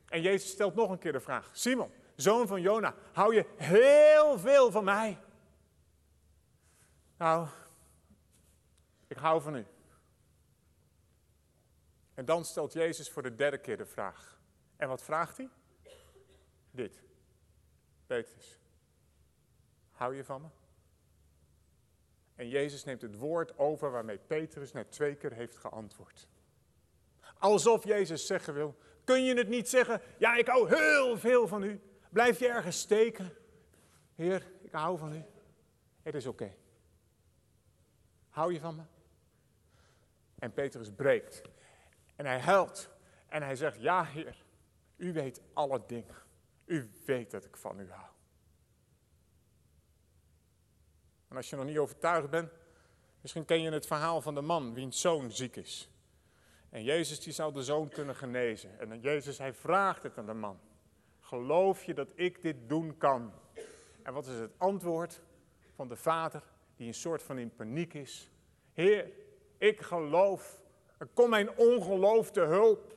En 0.07 0.21
Jezus 0.21 0.51
stelt 0.51 0.75
nog 0.75 0.89
een 0.89 0.97
keer 0.97 1.11
de 1.11 1.19
vraag, 1.19 1.49
Simon, 1.53 1.91
zoon 2.15 2.47
van 2.47 2.61
Jona, 2.61 2.95
hou 3.13 3.35
je 3.35 3.45
heel 3.57 4.39
veel 4.39 4.71
van 4.71 4.83
mij? 4.83 5.19
Nou, 7.17 7.47
ik 9.07 9.17
hou 9.17 9.41
van 9.41 9.55
u. 9.55 9.65
En 12.13 12.25
dan 12.25 12.45
stelt 12.45 12.73
Jezus 12.73 13.09
voor 13.09 13.23
de 13.23 13.35
derde 13.35 13.57
keer 13.57 13.77
de 13.77 13.85
vraag. 13.85 14.39
En 14.75 14.87
wat 14.87 15.01
vraagt 15.01 15.37
hij? 15.37 15.49
Dit. 16.71 17.03
Petrus, 18.05 18.59
hou 19.91 20.15
je 20.15 20.23
van 20.23 20.41
me? 20.41 20.47
En 22.35 22.49
Jezus 22.49 22.83
neemt 22.83 23.01
het 23.01 23.17
woord 23.17 23.57
over 23.57 23.91
waarmee 23.91 24.17
Petrus 24.17 24.71
net 24.71 24.91
twee 24.91 25.15
keer 25.15 25.33
heeft 25.33 25.57
geantwoord. 25.57 26.27
Alsof 27.39 27.83
Jezus 27.83 28.25
zeggen 28.25 28.53
wil, 28.53 28.75
kun 29.03 29.23
je 29.23 29.35
het 29.35 29.47
niet 29.47 29.69
zeggen, 29.69 30.01
ja 30.17 30.35
ik 30.35 30.47
hou 30.47 30.75
heel 30.75 31.17
veel 31.17 31.47
van 31.47 31.63
u. 31.63 31.81
Blijf 32.09 32.39
je 32.39 32.47
ergens 32.47 32.79
steken. 32.79 33.33
Heer, 34.15 34.51
ik 34.61 34.71
hou 34.71 34.97
van 34.97 35.13
u. 35.13 35.23
Het 36.03 36.15
is 36.15 36.25
oké. 36.25 36.55
Hou 38.29 38.53
je 38.53 38.59
van 38.59 38.75
me? 38.75 38.83
En 40.39 40.53
Petrus 40.53 40.91
breekt. 40.91 41.41
En 42.15 42.25
hij 42.25 42.39
huilt. 42.39 42.89
En 43.27 43.43
hij 43.43 43.55
zegt, 43.55 43.81
ja 43.81 44.05
Heer, 44.05 44.43
u 44.95 45.13
weet 45.13 45.41
alle 45.53 45.83
dingen. 45.87 46.15
U 46.65 46.91
weet 47.05 47.31
dat 47.31 47.45
ik 47.45 47.57
van 47.57 47.79
u 47.79 47.91
hou. 47.91 48.09
En 51.27 51.35
als 51.35 51.49
je 51.49 51.55
nog 51.55 51.65
niet 51.65 51.77
overtuigd 51.77 52.29
bent, 52.29 52.51
misschien 53.21 53.45
ken 53.45 53.61
je 53.61 53.71
het 53.71 53.87
verhaal 53.87 54.21
van 54.21 54.35
de 54.35 54.41
man 54.41 54.73
wiens 54.73 55.01
zoon 55.01 55.31
ziek 55.31 55.55
is. 55.55 55.89
En 56.75 56.83
Jezus 56.83 57.19
die 57.19 57.33
zou 57.33 57.53
de 57.53 57.63
zoon 57.63 57.89
kunnen 57.89 58.15
genezen. 58.15 58.79
En 58.79 58.99
Jezus 58.99 59.37
hij 59.37 59.53
vraagt 59.53 60.03
het 60.03 60.17
aan 60.17 60.25
de 60.25 60.33
man. 60.33 60.59
Geloof 61.19 61.83
je 61.83 61.93
dat 61.93 62.11
ik 62.15 62.41
dit 62.41 62.55
doen 62.69 62.97
kan? 62.97 63.33
En 64.03 64.13
wat 64.13 64.27
is 64.27 64.39
het 64.39 64.51
antwoord 64.57 65.21
van 65.75 65.87
de 65.87 65.95
vader 65.95 66.43
die 66.75 66.87
een 66.87 66.93
soort 66.93 67.23
van 67.23 67.37
in 67.37 67.55
paniek 67.55 67.93
is? 67.93 68.31
Heer, 68.73 69.11
ik 69.57 69.81
geloof. 69.81 70.61
Kom 71.13 71.29
mijn 71.29 71.57
ongeloof 71.57 72.31
te 72.31 72.41
hulp. 72.41 72.95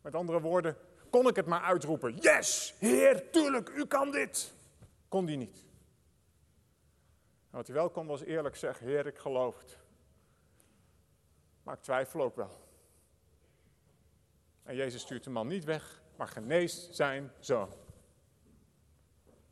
Met 0.00 0.14
andere 0.14 0.40
woorden, 0.40 0.76
Kon 1.10 1.28
ik 1.28 1.36
het 1.36 1.46
maar 1.46 1.62
uitroepen, 1.62 2.16
yes, 2.16 2.74
Heer, 2.78 3.30
tuurlijk, 3.30 3.68
u 3.68 3.86
kan 3.86 4.10
dit. 4.10 4.52
Kon 5.08 5.24
die 5.26 5.36
niet. 5.36 5.64
wat 7.50 7.66
hij 7.66 7.76
wel 7.76 7.90
kon 7.90 8.06
was 8.06 8.22
eerlijk 8.22 8.56
zeggen, 8.56 8.86
Heer, 8.86 9.06
ik 9.06 9.18
geloof 9.18 9.58
het. 9.58 9.84
Maar 11.66 11.74
ik 11.74 11.82
twijfel 11.82 12.20
ook 12.20 12.36
wel. 12.36 12.50
En 14.62 14.74
Jezus 14.74 15.00
stuurt 15.00 15.24
de 15.24 15.30
man 15.30 15.46
niet 15.46 15.64
weg, 15.64 16.02
maar 16.16 16.28
geneest 16.28 16.94
zijn 16.94 17.32
zoon. 17.38 17.72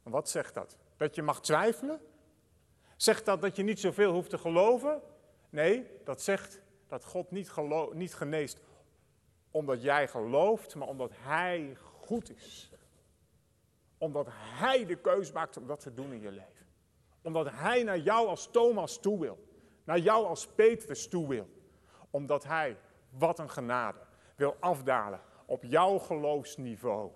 En 0.03 0.11
wat 0.11 0.29
zegt 0.29 0.55
dat? 0.55 0.77
Dat 0.97 1.15
je 1.15 1.23
mag 1.23 1.41
twijfelen? 1.41 2.01
Zegt 2.97 3.25
dat 3.25 3.41
dat 3.41 3.57
je 3.57 3.63
niet 3.63 3.81
zoveel 3.81 4.13
hoeft 4.13 4.31
te 4.31 4.39
geloven? 4.39 5.03
Nee, 5.51 5.87
dat 6.05 6.23
zegt 6.23 6.61
dat 6.87 7.05
God 7.05 7.31
niet, 7.31 7.53
niet 7.93 8.15
geneest 8.15 8.61
omdat 9.51 9.83
jij 9.83 10.09
gelooft, 10.09 10.75
maar 10.75 10.89
omdat 10.89 11.13
Hij 11.15 11.77
goed 12.01 12.37
is. 12.37 12.71
Omdat 13.99 14.27
Hij 14.31 14.87
de 14.87 14.97
keus 14.97 15.33
maakt 15.33 15.57
om 15.57 15.67
dat 15.67 15.81
te 15.81 15.95
doen 15.95 16.13
in 16.13 16.21
je 16.21 16.31
leven. 16.31 16.67
Omdat 17.23 17.51
Hij 17.51 17.83
naar 17.83 17.99
jou 17.99 18.29
als 18.29 18.51
Thomas 18.51 19.01
toe 19.01 19.21
wil. 19.21 19.39
Naar 19.85 19.99
jou 19.99 20.27
als 20.27 20.47
Petrus 20.47 21.09
toe 21.09 21.29
wil. 21.29 21.54
Omdat 22.15 22.45
Hij, 22.45 22.79
wat 23.11 23.39
een 23.39 23.51
genade, 23.51 23.99
wil 24.37 24.57
afdalen 24.61 25.21
op 25.47 25.63
jouw 25.63 25.99
geloofsniveau. 25.99 27.11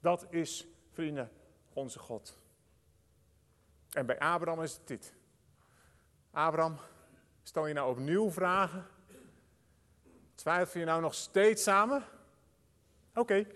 Dat 0.00 0.26
is, 0.30 0.66
vrienden, 0.90 1.30
onze 1.72 1.98
God. 1.98 2.38
En 3.90 4.06
bij 4.06 4.18
Abraham 4.18 4.62
is 4.62 4.72
het 4.72 4.86
dit. 4.86 5.14
Abraham, 6.30 6.76
stel 7.42 7.66
je 7.66 7.74
nou 7.74 7.90
opnieuw 7.90 8.30
vragen? 8.30 8.86
Twijfel 10.34 10.80
je 10.80 10.86
nou 10.86 11.00
nog 11.00 11.14
steeds 11.14 11.62
samen? 11.62 12.04
Oké, 13.14 13.46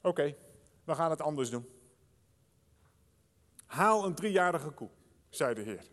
oké, 0.00 0.34
we 0.84 0.94
gaan 0.94 1.10
het 1.10 1.20
anders 1.20 1.50
doen. 1.50 1.68
Haal 3.66 4.04
een 4.04 4.14
driejarige 4.14 4.70
koe, 4.70 4.90
zei 5.28 5.54
de 5.54 5.62
Heer. 5.62 5.84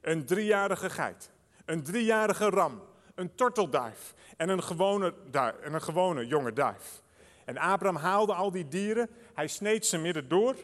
Een 0.00 0.26
driejarige 0.26 0.90
geit, 0.90 1.30
een 1.64 1.82
driejarige 1.82 2.50
ram, 2.50 2.92
een 3.14 3.34
tortelduif 3.34 4.14
en 4.36 4.48
een 4.48 4.62
gewone, 4.62 5.14
duif, 5.30 5.56
en 5.58 5.74
een 5.74 5.82
gewone 5.82 6.26
jonge 6.26 6.52
duif. 6.52 7.02
En 7.44 7.58
Abraham 7.58 7.96
haalde 7.96 8.34
al 8.34 8.50
die 8.50 8.68
dieren, 8.68 9.10
hij 9.34 9.48
sneed 9.48 9.86
ze 9.86 9.98
midden 9.98 10.28
door 10.28 10.56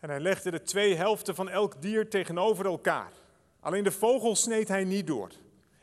en 0.00 0.08
hij 0.08 0.20
legde 0.20 0.50
de 0.50 0.62
twee 0.62 0.94
helften 0.94 1.34
van 1.34 1.48
elk 1.48 1.82
dier 1.82 2.10
tegenover 2.10 2.64
elkaar. 2.64 3.12
Alleen 3.60 3.84
de 3.84 3.92
vogel 3.92 4.36
sneed 4.36 4.68
hij 4.68 4.84
niet 4.84 5.06
door. 5.06 5.30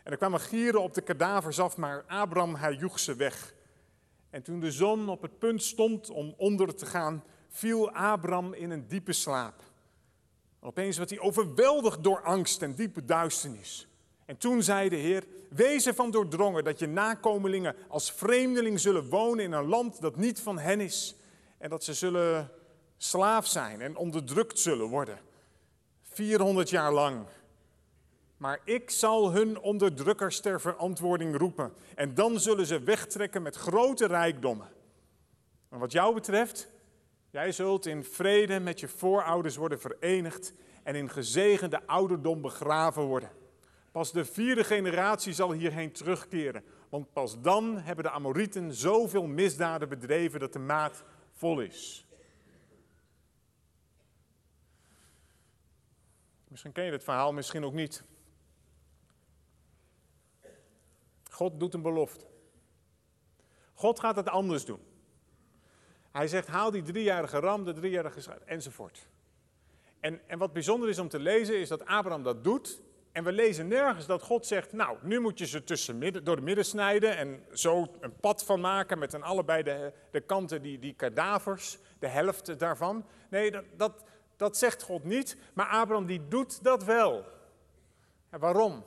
En 0.03 0.11
er 0.11 0.17
kwamen 0.17 0.39
gieren 0.39 0.81
op 0.81 0.93
de 0.93 1.01
kadavers 1.01 1.59
af, 1.59 1.77
maar 1.77 2.03
Abraham 2.07 2.55
hij 2.55 2.73
joeg 2.73 2.99
ze 2.99 3.15
weg. 3.15 3.53
En 4.29 4.43
toen 4.43 4.59
de 4.59 4.71
zon 4.71 5.09
op 5.09 5.21
het 5.21 5.39
punt 5.39 5.63
stond 5.63 6.09
om 6.09 6.33
onder 6.37 6.75
te 6.75 6.85
gaan, 6.85 7.23
viel 7.47 7.91
Abraham 7.91 8.53
in 8.53 8.69
een 8.69 8.87
diepe 8.87 9.13
slaap. 9.13 9.61
En 10.61 10.67
opeens 10.67 10.97
werd 10.97 11.09
hij 11.09 11.19
overweldigd 11.19 12.03
door 12.03 12.21
angst 12.21 12.61
en 12.61 12.75
diepe 12.75 13.05
duisternis. 13.05 13.88
En 14.29 14.37
toen 14.37 14.63
zei 14.63 14.89
de 14.89 14.95
Heer, 14.95 15.23
wees 15.49 15.87
ervan 15.87 16.11
doordrongen 16.11 16.63
dat 16.63 16.79
je 16.79 16.87
nakomelingen 16.87 17.75
als 17.87 18.11
vreemdeling 18.11 18.79
zullen 18.79 19.09
wonen 19.09 19.43
in 19.43 19.51
een 19.51 19.65
land 19.65 20.01
dat 20.01 20.15
niet 20.15 20.39
van 20.39 20.59
hen 20.59 20.79
is. 20.79 21.15
En 21.57 21.69
dat 21.69 21.83
ze 21.83 21.93
zullen 21.93 22.51
slaaf 22.97 23.47
zijn 23.47 23.81
en 23.81 23.95
onderdrukt 23.95 24.59
zullen 24.59 24.87
worden. 24.87 25.19
400 26.01 26.69
jaar 26.69 26.93
lang. 26.93 27.25
Maar 28.37 28.59
ik 28.63 28.89
zal 28.89 29.31
hun 29.31 29.59
onderdrukkers 29.59 30.39
ter 30.39 30.61
verantwoording 30.61 31.37
roepen. 31.37 31.73
En 31.95 32.13
dan 32.13 32.39
zullen 32.39 32.65
ze 32.65 32.79
wegtrekken 32.79 33.41
met 33.41 33.55
grote 33.55 34.07
rijkdommen. 34.07 34.69
En 35.69 35.79
wat 35.79 35.91
jou 35.91 36.13
betreft, 36.13 36.69
jij 37.29 37.51
zult 37.51 37.85
in 37.85 38.03
vrede 38.03 38.59
met 38.59 38.79
je 38.79 38.87
voorouders 38.87 39.55
worden 39.55 39.79
verenigd 39.79 40.53
en 40.83 40.95
in 40.95 41.09
gezegende 41.09 41.87
ouderdom 41.87 42.41
begraven 42.41 43.03
worden. 43.03 43.37
Pas 43.99 44.11
de 44.11 44.25
vierde 44.25 44.63
generatie 44.63 45.33
zal 45.33 45.51
hierheen 45.51 45.91
terugkeren, 45.91 46.63
want 46.89 47.13
pas 47.13 47.41
dan 47.41 47.77
hebben 47.77 48.03
de 48.03 48.09
Amorieten 48.09 48.73
zoveel 48.73 49.25
misdaden 49.25 49.89
bedreven 49.89 50.39
dat 50.39 50.53
de 50.53 50.59
maat 50.59 51.03
vol 51.31 51.61
is. 51.61 52.07
Misschien 56.47 56.71
ken 56.71 56.83
je 56.85 56.91
het 56.91 57.03
verhaal, 57.03 57.33
misschien 57.33 57.65
ook 57.65 57.73
niet. 57.73 58.03
God 61.29 61.59
doet 61.59 61.73
een 61.73 61.81
belofte. 61.81 62.25
God 63.73 63.99
gaat 63.99 64.15
het 64.15 64.29
anders 64.29 64.65
doen. 64.65 64.81
Hij 66.11 66.27
zegt, 66.27 66.47
haal 66.47 66.71
die 66.71 66.83
driejarige 66.83 67.39
ram, 67.39 67.63
de 67.63 67.73
driejarige 67.73 68.21
schaap, 68.21 68.41
enzovoort. 68.41 69.07
En, 69.99 70.29
en 70.29 70.37
wat 70.37 70.53
bijzonder 70.53 70.89
is 70.89 70.99
om 70.99 71.09
te 71.09 71.19
lezen, 71.19 71.59
is 71.59 71.69
dat 71.69 71.85
Abraham 71.85 72.23
dat 72.23 72.43
doet. 72.43 72.87
En 73.11 73.23
we 73.23 73.31
lezen 73.31 73.67
nergens 73.67 74.05
dat 74.05 74.21
God 74.21 74.45
zegt, 74.45 74.73
nou, 74.73 74.97
nu 75.01 75.19
moet 75.19 75.39
je 75.39 75.45
ze 75.45 75.63
tussen 75.63 75.97
midden, 75.97 76.23
door 76.23 76.35
de 76.35 76.41
midden 76.41 76.65
snijden 76.65 77.17
en 77.17 77.43
zo 77.53 77.87
een 77.99 78.15
pad 78.19 78.43
van 78.45 78.59
maken 78.59 78.99
met 78.99 79.15
aan 79.15 79.23
allebei 79.23 79.63
de, 79.63 79.93
de 80.11 80.21
kanten 80.21 80.61
die, 80.61 80.79
die 80.79 80.93
kadavers, 80.93 81.77
de 81.99 82.07
helft 82.07 82.59
daarvan. 82.59 83.05
Nee, 83.29 83.51
dat, 83.51 83.63
dat, 83.77 84.03
dat 84.35 84.57
zegt 84.57 84.83
God 84.83 85.03
niet, 85.03 85.37
maar 85.53 85.67
Abraham 85.67 86.05
die 86.05 86.27
doet 86.27 86.63
dat 86.63 86.83
wel. 86.83 87.25
En 88.29 88.39
waarom? 88.39 88.83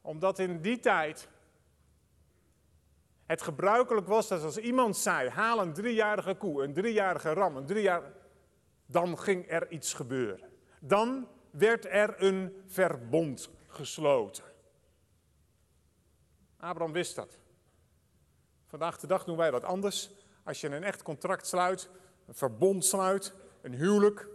Omdat 0.00 0.38
in 0.38 0.60
die 0.60 0.78
tijd 0.78 1.28
het 3.26 3.42
gebruikelijk 3.42 4.06
was 4.06 4.28
dat 4.28 4.42
als 4.42 4.58
iemand 4.58 4.96
zei: 4.96 5.28
haal 5.28 5.60
een 5.60 5.72
driejarige 5.72 6.34
koe, 6.34 6.62
een 6.62 6.72
driejarige 6.72 7.32
ram, 7.32 7.56
een 7.56 7.66
driejarige. 7.66 8.12
dan 8.86 9.18
ging 9.18 9.50
er 9.50 9.70
iets 9.70 9.94
gebeuren. 9.94 10.48
Dan 10.80 11.28
werd 11.50 11.86
er 11.86 12.22
een 12.22 12.62
verbond 12.66 13.50
gesloten. 13.66 14.44
Abraham 16.56 16.92
wist 16.92 17.14
dat. 17.14 17.38
Vandaag 18.66 18.98
de 18.98 19.06
dag 19.06 19.24
doen 19.24 19.36
wij 19.36 19.50
dat 19.50 19.64
anders. 19.64 20.10
Als 20.44 20.60
je 20.60 20.68
een 20.68 20.84
echt 20.84 21.02
contract 21.02 21.46
sluit, 21.46 21.90
een 22.26 22.34
verbond 22.34 22.84
sluit, 22.84 23.34
een 23.62 23.74
huwelijk, 23.74 24.28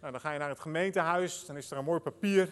nou, 0.00 0.12
dan 0.12 0.20
ga 0.20 0.32
je 0.32 0.38
naar 0.38 0.48
het 0.48 0.60
gemeentehuis, 0.60 1.46
dan 1.46 1.56
is 1.56 1.70
er 1.70 1.78
een 1.78 1.84
mooi 1.84 2.00
papier. 2.00 2.48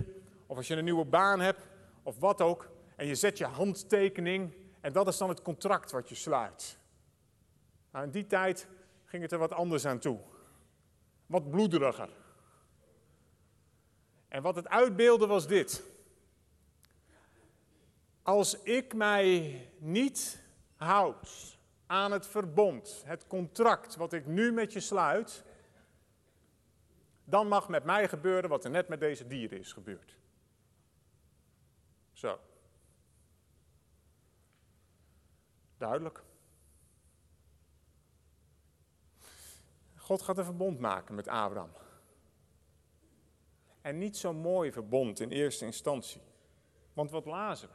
Of 0.47 0.57
als 0.57 0.67
je 0.67 0.77
een 0.77 0.85
nieuwe 0.85 1.05
baan 1.05 1.41
hebt, 1.41 1.67
of 2.03 2.19
wat 2.19 2.41
ook, 2.41 2.71
en 2.97 3.07
je 3.07 3.15
zet 3.15 3.39
je 3.39 3.45
handtekening 3.45 4.55
en 4.81 4.93
dat 4.93 5.09
is 5.09 5.17
dan 5.17 5.29
het 5.29 5.43
contract 5.43 5.91
wat 5.91 6.09
je 6.09 6.15
sluit. 6.15 6.79
Nou, 7.93 8.05
in 8.05 8.11
die 8.11 8.27
tijd 8.27 8.69
ging 9.05 9.23
het 9.23 9.33
er 9.33 9.39
wat 9.39 9.53
anders 9.53 9.87
aan 9.87 9.99
toe. 9.99 10.19
Wat 11.27 11.51
bloederiger. 11.51 12.09
En 14.29 14.43
wat 14.43 14.57
het 14.57 14.69
uitbeelde 14.69 15.27
was 15.27 15.47
dit. 15.47 15.83
Als 18.23 18.63
ik 18.63 18.95
mij 18.95 19.61
niet 19.79 20.43
houd 20.77 21.59
aan 21.87 22.13
het 22.13 22.27
verbond, 22.27 23.03
het 23.07 23.27
contract 23.27 23.97
wat 23.97 24.13
ik 24.13 24.27
nu 24.27 24.53
met 24.53 24.73
je 24.73 24.81
sluit, 24.81 25.45
dan 27.25 27.49
mag 27.49 27.69
met 27.69 27.85
mij 27.85 28.09
gebeuren 28.09 28.51
wat 28.51 28.65
er 28.65 28.71
net 28.71 28.89
met 28.89 29.01
deze 29.01 29.27
dieren 29.27 29.59
is 29.59 29.73
gebeurd. 29.73 30.17
Zo. 32.13 32.41
Duidelijk. 35.77 36.23
God 39.97 40.23
gaat 40.23 40.39
een 40.39 40.45
verbond 40.45 40.79
maken 40.79 41.15
met 41.15 41.29
Abraham. 41.29 41.71
En 43.81 43.99
niet 43.99 44.17
zo'n 44.17 44.37
mooi 44.37 44.73
verbond 44.73 45.21
in 45.21 45.31
eerste 45.31 45.65
instantie. 45.65 46.21
Want 46.93 47.11
wat 47.11 47.25
lazen 47.25 47.69
we? 47.69 47.75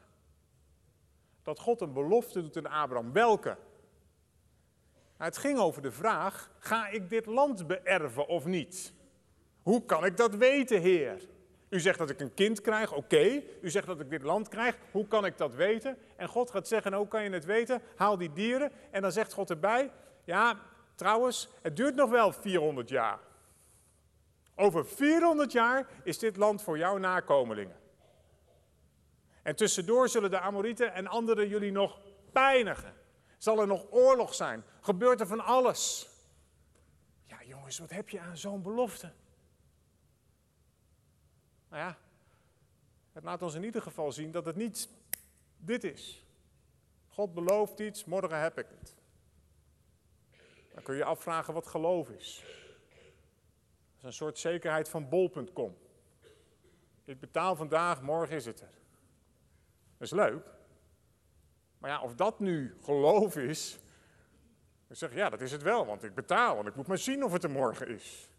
Dat 1.44 1.60
God 1.60 1.82
een 1.82 1.94
belofte 1.94 2.42
doet 2.42 2.58
aan 2.58 2.82
Abraham. 2.82 3.12
Welke? 3.12 3.58
Nou, 5.18 5.32
het 5.32 5.38
ging 5.38 5.60
over 5.60 5.82
de 5.82 5.92
vraag: 5.92 6.52
ga 6.60 6.88
ik 6.88 7.10
dit 7.10 7.26
land 7.26 7.68
beërven 7.68 8.28
of 8.28 8.46
niet? 8.46 8.94
Hoe 9.62 9.86
kan 9.86 10.06
ik 10.06 10.18
dat 10.18 10.36
weten, 10.36 10.82
Heer? 10.82 11.28
U 11.70 11.80
zegt 11.80 11.98
dat 11.98 12.10
ik 12.10 12.20
een 12.20 12.34
kind 12.34 12.62
krijg, 12.62 12.94
oké. 12.94 13.42
U 13.62 13.70
zegt 13.70 13.88
dat 13.88 14.00
ik 14.00 14.10
dit 14.10 14.24
land 14.24 14.48
krijg, 14.48 14.78
hoe 14.92 15.08
kan 15.08 15.26
ik 15.26 15.38
dat 15.38 15.56
weten? 15.56 15.98
En 16.16 16.28
God 16.28 16.52
gaat 16.52 16.68
zeggen, 16.68 16.94
hoe 16.94 17.08
kan 17.08 17.24
je 17.24 17.30
het 17.30 17.46
weten? 17.46 17.82
Haal 17.96 18.18
die 18.18 18.34
dieren. 18.34 18.72
En 18.92 19.02
dan 19.02 19.12
zegt 19.12 19.34
God 19.34 19.50
erbij, 19.50 19.92
ja, 20.24 20.60
trouwens, 20.96 21.50
het 21.62 21.76
duurt 21.76 21.96
nog 21.96 22.10
wel 22.10 22.32
400 22.32 22.90
jaar. 22.90 23.20
Over 24.56 24.86
400 24.86 25.52
jaar 25.52 25.88
is 26.04 26.20
dit 26.20 26.38
land 26.38 26.62
voor 26.62 26.78
jouw 26.78 26.98
nakomelingen. 26.98 27.82
En 29.42 29.56
tussendoor 29.56 30.10
zullen 30.10 30.30
de 30.30 30.40
Amorieten 30.40 30.94
en 30.94 31.08
anderen 31.08 31.48
jullie 31.48 31.72
nog 31.72 32.00
pijnigen. 32.32 32.94
Zal 33.38 33.60
er 33.60 33.68
nog 33.68 33.86
oorlog 33.90 34.34
zijn? 34.34 34.64
Gebeurt 34.82 35.20
er 35.20 35.28
van 35.28 35.40
alles? 35.40 36.10
Ja, 37.26 37.44
jongens, 37.44 37.80
wat 37.80 37.90
heb 37.90 38.10
je 38.10 38.20
aan 38.20 38.38
zo'n 38.38 38.62
belofte? 38.62 39.12
Nou 41.70 41.84
ja, 41.84 41.98
het 43.12 43.24
laat 43.24 43.42
ons 43.42 43.54
in 43.54 43.64
ieder 43.64 43.82
geval 43.82 44.12
zien 44.12 44.32
dat 44.32 44.46
het 44.46 44.56
niet 44.56 44.90
dit 45.58 45.84
is. 45.84 46.26
God 47.08 47.34
belooft 47.34 47.80
iets, 47.80 48.06
morgen 48.06 48.40
heb 48.40 48.58
ik 48.58 48.68
het. 48.80 48.96
Dan 50.74 50.84
kun 50.84 50.94
je 50.94 51.00
je 51.00 51.06
afvragen 51.06 51.54
wat 51.54 51.68
geloof 51.68 52.10
is. 52.10 52.44
Is 54.04 54.10
een 54.10 54.16
soort 54.16 54.38
zekerheid 54.38 54.90
van 54.90 55.10
bol.com. 55.10 55.78
Ik 57.06 57.20
betaal 57.20 57.56
vandaag, 57.56 58.02
morgen 58.02 58.36
is 58.36 58.46
het 58.46 58.62
er. 58.62 58.72
Dat 59.98 60.08
is 60.08 60.12
leuk. 60.12 60.46
Maar 61.78 61.90
ja, 61.90 62.02
of 62.02 62.16
dat 62.16 62.40
nu 62.40 62.76
geloof 62.82 63.36
is, 63.36 63.80
dan 64.88 64.96
zeg 64.96 65.14
ja, 65.14 65.30
dat 65.30 65.42
is 65.42 65.52
het 65.52 65.62
wel, 65.62 65.86
want 65.86 66.04
ik 66.04 66.16
betaal 66.16 66.60
en 66.60 66.66
ik 66.66 66.76
moet 66.76 66.88
maar 66.88 66.98
zien 66.98 67.24
of 67.24 67.32
het 67.32 67.44
er 67.44 67.50
morgen 67.50 67.88
is. 67.88 68.30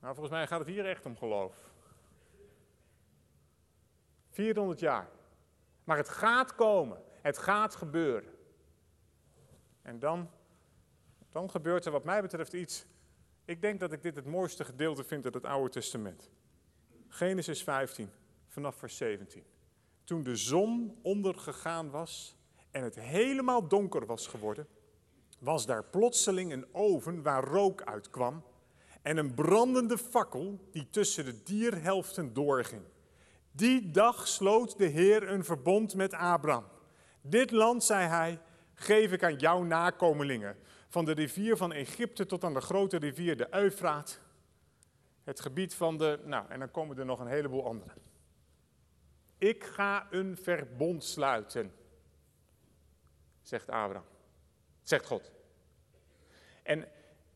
Nou, 0.00 0.14
volgens 0.14 0.30
mij 0.30 0.46
gaat 0.46 0.58
het 0.58 0.68
hier 0.68 0.86
echt 0.86 1.06
om 1.06 1.16
geloof. 1.16 1.70
400 4.30 4.80
jaar. 4.80 5.08
Maar 5.84 5.96
het 5.96 6.08
gaat 6.08 6.54
komen. 6.54 7.02
Het 7.20 7.38
gaat 7.38 7.74
gebeuren. 7.74 8.34
En 9.82 9.98
dan, 9.98 10.30
dan 11.30 11.50
gebeurt 11.50 11.84
er 11.84 11.92
wat 11.92 12.04
mij 12.04 12.22
betreft 12.22 12.52
iets. 12.52 12.86
Ik 13.44 13.60
denk 13.60 13.80
dat 13.80 13.92
ik 13.92 14.02
dit 14.02 14.16
het 14.16 14.26
mooiste 14.26 14.64
gedeelte 14.64 15.04
vind 15.04 15.24
uit 15.24 15.34
het 15.34 15.44
Oude 15.44 15.70
Testament. 15.70 16.30
Genesis 17.08 17.62
15, 17.62 18.10
vanaf 18.48 18.76
vers 18.76 18.96
17. 18.96 19.44
Toen 20.04 20.22
de 20.22 20.36
zon 20.36 20.98
ondergegaan 21.02 21.90
was 21.90 22.36
en 22.70 22.82
het 22.82 22.94
helemaal 22.94 23.68
donker 23.68 24.06
was 24.06 24.26
geworden, 24.26 24.66
was 25.38 25.66
daar 25.66 25.84
plotseling 25.84 26.52
een 26.52 26.66
oven 26.72 27.22
waar 27.22 27.44
rook 27.44 27.82
uitkwam 27.82 28.44
en 29.02 29.16
een 29.16 29.34
brandende 29.34 29.98
fakkel 29.98 30.68
die 30.70 30.90
tussen 30.90 31.24
de 31.24 31.42
dierhelften 31.42 32.32
doorging. 32.32 32.82
Die 33.52 33.90
dag 33.90 34.28
sloot 34.28 34.78
de 34.78 34.86
Heer 34.86 35.28
een 35.28 35.44
verbond 35.44 35.94
met 35.94 36.12
Abraham. 36.12 36.64
Dit 37.20 37.50
land, 37.50 37.84
zei 37.84 38.06
hij, 38.06 38.40
geef 38.74 39.12
ik 39.12 39.24
aan 39.24 39.36
jouw 39.36 39.62
nakomelingen. 39.62 40.56
Van 40.92 41.04
de 41.04 41.12
rivier 41.12 41.56
van 41.56 41.72
Egypte 41.72 42.26
tot 42.26 42.44
aan 42.44 42.54
de 42.54 42.60
grote 42.60 42.96
rivier 42.96 43.36
de 43.36 43.46
Eufraat. 43.50 44.20
Het 45.24 45.40
gebied 45.40 45.74
van 45.74 45.98
de, 45.98 46.20
nou, 46.24 46.48
en 46.48 46.58
dan 46.58 46.70
komen 46.70 46.98
er 46.98 47.04
nog 47.04 47.20
een 47.20 47.26
heleboel 47.26 47.66
andere. 47.66 47.94
Ik 49.38 49.64
ga 49.64 50.06
een 50.10 50.36
verbond 50.36 51.04
sluiten, 51.04 51.72
zegt 53.42 53.68
Abraham. 53.68 54.04
Zegt 54.82 55.06
God. 55.06 55.32
En, 56.62 56.88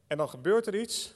en 0.06 0.16
dan 0.16 0.28
gebeurt 0.28 0.66
er 0.66 0.80
iets. 0.80 1.14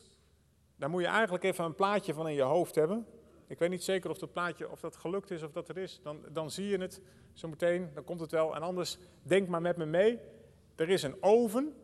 Daar 0.76 0.90
moet 0.90 1.02
je 1.02 1.08
eigenlijk 1.08 1.44
even 1.44 1.64
een 1.64 1.74
plaatje 1.74 2.14
van 2.14 2.28
in 2.28 2.34
je 2.34 2.42
hoofd 2.42 2.74
hebben. 2.74 3.06
Ik 3.46 3.58
weet 3.58 3.70
niet 3.70 3.84
zeker 3.84 4.10
of 4.10 4.18
dat 4.18 4.32
plaatje 4.32 4.70
of 4.70 4.80
dat 4.80 4.96
gelukt 4.96 5.30
is 5.30 5.42
of 5.42 5.52
dat 5.52 5.68
er 5.68 5.78
is. 5.78 6.00
Dan, 6.02 6.24
dan 6.32 6.50
zie 6.50 6.66
je 6.66 6.78
het 6.78 7.00
zo 7.32 7.48
meteen, 7.48 7.90
dan 7.94 8.04
komt 8.04 8.20
het 8.20 8.30
wel. 8.30 8.54
En 8.54 8.62
anders, 8.62 8.98
denk 9.22 9.48
maar 9.48 9.62
met 9.62 9.76
me 9.76 9.86
mee. 9.86 10.18
Er 10.76 10.88
is 10.88 11.02
een 11.02 11.16
oven 11.22 11.74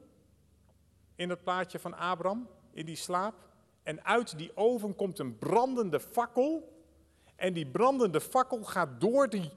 in 1.16 1.31
het 1.31 1.42
plaatje 1.42 1.79
van 1.79 1.94
Abraham, 1.96 2.48
in 2.72 2.87
die 2.87 2.96
slaap. 2.96 3.35
En 3.83 4.05
uit 4.05 4.38
die 4.38 4.57
oven 4.57 4.94
komt 4.94 5.18
een 5.18 5.38
brandende 5.38 6.00
fakkel. 6.00 6.74
En 7.37 7.52
die 7.52 7.66
brandende 7.66 8.20
fakkel 8.20 8.64
gaat 8.64 9.00
door 9.00 9.29
die, 9.29 9.50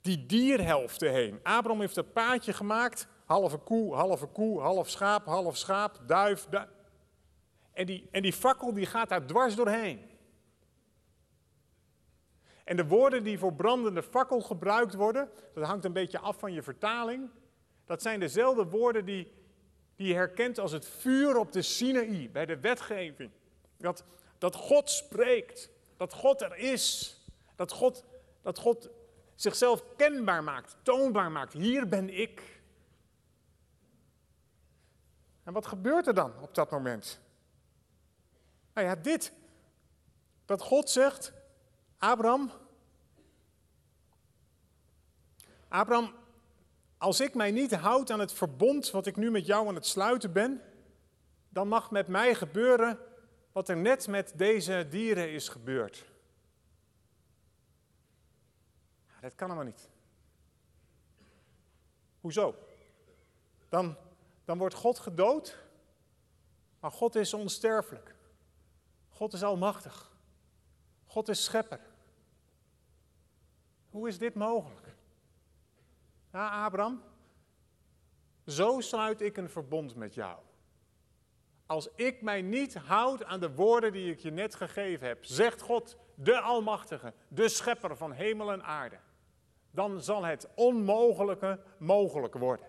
die 0.00 0.26
dierhelften 0.26 1.12
heen. 1.12 1.40
Abraham 1.42 1.80
heeft 1.80 1.96
een 1.96 2.12
paadje 2.12 2.52
gemaakt. 2.52 3.08
Halve 3.24 3.58
koe, 3.58 3.94
halve 3.94 4.26
koe, 4.26 4.60
half 4.60 4.88
schaap, 4.88 5.26
half 5.26 5.56
schaap, 5.56 6.00
duif. 6.06 6.46
duif. 6.50 6.68
En, 7.72 7.86
die, 7.86 8.08
en 8.10 8.22
die 8.22 8.32
fakkel 8.32 8.72
die 8.72 8.86
gaat 8.86 9.08
daar 9.08 9.26
dwars 9.26 9.54
doorheen. 9.54 10.00
En 12.64 12.76
de 12.76 12.86
woorden 12.86 13.24
die 13.24 13.38
voor 13.38 13.54
brandende 13.54 14.02
fakkel 14.02 14.40
gebruikt 14.40 14.94
worden, 14.94 15.28
dat 15.54 15.64
hangt 15.64 15.84
een 15.84 15.92
beetje 15.92 16.18
af 16.18 16.38
van 16.38 16.52
je 16.52 16.62
vertaling. 16.62 17.30
Dat 17.84 18.02
zijn 18.02 18.20
dezelfde 18.20 18.64
woorden 18.64 19.04
die, 19.04 19.32
die 19.96 20.06
je 20.06 20.14
herkent 20.14 20.58
als 20.58 20.72
het 20.72 20.86
vuur 20.86 21.36
op 21.36 21.52
de 21.52 21.62
Sinaï, 21.62 22.30
bij 22.30 22.46
de 22.46 22.60
wetgeving. 22.60 23.30
Dat, 23.76 24.04
dat 24.38 24.54
God 24.54 24.90
spreekt, 24.90 25.70
dat 25.96 26.12
God 26.12 26.42
er 26.42 26.56
is, 26.56 27.16
dat 27.54 27.72
God, 27.72 28.04
dat 28.42 28.58
God 28.58 28.88
zichzelf 29.34 29.84
kenbaar 29.96 30.44
maakt, 30.44 30.76
toonbaar 30.82 31.30
maakt. 31.30 31.52
Hier 31.52 31.88
ben 31.88 32.18
ik. 32.18 32.60
En 35.42 35.52
wat 35.52 35.66
gebeurt 35.66 36.06
er 36.06 36.14
dan 36.14 36.32
op 36.40 36.54
dat 36.54 36.70
moment? 36.70 37.20
Nou 38.74 38.86
ja, 38.86 38.94
dit. 38.96 39.32
Dat 40.44 40.60
God 40.62 40.90
zegt, 40.90 41.32
Abraham, 41.98 42.50
Abraham, 45.68 46.14
als 46.98 47.20
ik 47.20 47.34
mij 47.34 47.50
niet 47.50 47.74
houd 47.74 48.10
aan 48.10 48.20
het 48.20 48.32
verbond 48.32 48.90
wat 48.90 49.06
ik 49.06 49.16
nu 49.16 49.30
met 49.30 49.46
jou 49.46 49.68
aan 49.68 49.74
het 49.74 49.86
sluiten 49.86 50.32
ben, 50.32 50.62
dan 51.48 51.68
mag 51.68 51.90
met 51.90 52.08
mij 52.08 52.34
gebeuren 52.34 52.98
wat 53.52 53.68
er 53.68 53.76
net 53.76 54.06
met 54.06 54.32
deze 54.36 54.86
dieren 54.90 55.32
is 55.32 55.48
gebeurd. 55.48 56.04
Dat 59.20 59.34
kan 59.34 59.50
helemaal 59.50 59.72
niet. 59.72 59.88
Hoezo? 62.20 62.54
Dan, 63.68 63.96
dan 64.44 64.58
wordt 64.58 64.74
God 64.74 64.98
gedood, 64.98 65.58
maar 66.80 66.90
God 66.90 67.14
is 67.14 67.34
onsterfelijk. 67.34 68.14
God 69.08 69.32
is 69.32 69.42
almachtig. 69.42 70.12
God 71.06 71.28
is 71.28 71.44
schepper. 71.44 71.80
Hoe 73.90 74.08
is 74.08 74.18
dit 74.18 74.34
mogelijk? 74.34 74.85
Ja, 76.36 76.64
Abraham, 76.64 77.02
zo 78.46 78.80
sluit 78.80 79.20
ik 79.20 79.36
een 79.36 79.50
verbond 79.50 79.94
met 79.94 80.14
jou. 80.14 80.38
Als 81.66 81.88
ik 81.94 82.22
mij 82.22 82.42
niet 82.42 82.74
houd 82.74 83.24
aan 83.24 83.40
de 83.40 83.54
woorden 83.54 83.92
die 83.92 84.12
ik 84.12 84.18
je 84.18 84.30
net 84.30 84.54
gegeven 84.54 85.06
heb, 85.06 85.24
zegt 85.24 85.60
God, 85.60 85.96
de 86.14 86.40
Almachtige, 86.40 87.12
de 87.28 87.48
Schepper 87.48 87.96
van 87.96 88.12
hemel 88.12 88.52
en 88.52 88.64
aarde, 88.64 88.98
dan 89.70 90.02
zal 90.02 90.24
het 90.24 90.48
onmogelijke 90.54 91.60
mogelijk 91.78 92.34
worden. 92.34 92.66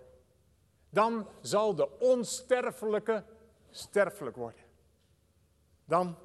Dan 0.89 1.29
zal 1.41 1.75
de 1.75 1.99
onsterfelijke 1.99 3.23
sterfelijk 3.69 4.35
worden. 4.35 4.63
Dan 5.85 6.17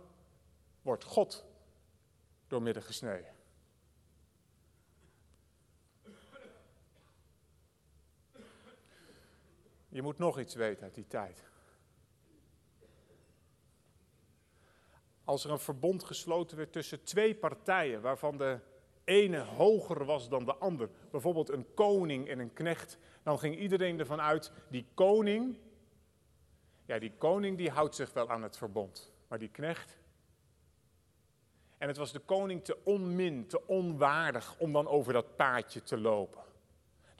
wordt 0.82 1.04
God 1.04 1.46
doormidden 2.46 2.82
gesneden. 2.82 3.31
Je 9.92 10.02
moet 10.02 10.18
nog 10.18 10.38
iets 10.38 10.54
weten 10.54 10.82
uit 10.82 10.94
die 10.94 11.06
tijd. 11.06 11.44
Als 15.24 15.44
er 15.44 15.50
een 15.50 15.58
verbond 15.58 16.04
gesloten 16.04 16.56
werd 16.56 16.72
tussen 16.72 17.04
twee 17.04 17.34
partijen, 17.34 18.00
waarvan 18.00 18.36
de 18.36 18.58
ene 19.04 19.38
hoger 19.38 20.04
was 20.04 20.28
dan 20.28 20.44
de 20.44 20.54
ander, 20.54 20.90
bijvoorbeeld 21.10 21.48
een 21.48 21.74
koning 21.74 22.28
en 22.28 22.38
een 22.38 22.52
knecht, 22.52 22.98
dan 23.22 23.38
ging 23.38 23.58
iedereen 23.58 23.98
ervan 23.98 24.20
uit, 24.20 24.52
die 24.68 24.86
koning, 24.94 25.58
ja, 26.84 26.98
die 26.98 27.12
koning 27.18 27.56
die 27.56 27.70
houdt 27.70 27.94
zich 27.94 28.12
wel 28.12 28.30
aan 28.30 28.42
het 28.42 28.56
verbond, 28.56 29.12
maar 29.28 29.38
die 29.38 29.50
knecht, 29.50 29.98
en 31.78 31.88
het 31.88 31.96
was 31.96 32.12
de 32.12 32.20
koning 32.20 32.64
te 32.64 32.84
onmin, 32.84 33.46
te 33.46 33.66
onwaardig 33.66 34.58
om 34.58 34.72
dan 34.72 34.86
over 34.86 35.12
dat 35.12 35.36
paadje 35.36 35.82
te 35.82 35.98
lopen. 35.98 36.42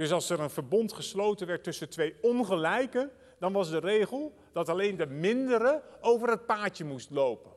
Dus 0.03 0.13
als 0.13 0.31
er 0.31 0.41
een 0.41 0.51
verbond 0.51 0.93
gesloten 0.93 1.47
werd 1.47 1.65
tussen 1.65 1.89
twee 1.89 2.17
ongelijken, 2.23 3.11
dan 3.39 3.53
was 3.53 3.71
de 3.71 3.79
regel 3.79 4.35
dat 4.53 4.69
alleen 4.69 4.97
de 4.97 5.07
mindere 5.07 5.83
over 6.01 6.29
het 6.29 6.47
paadje 6.47 6.85
moest 6.85 7.11
lopen. 7.11 7.53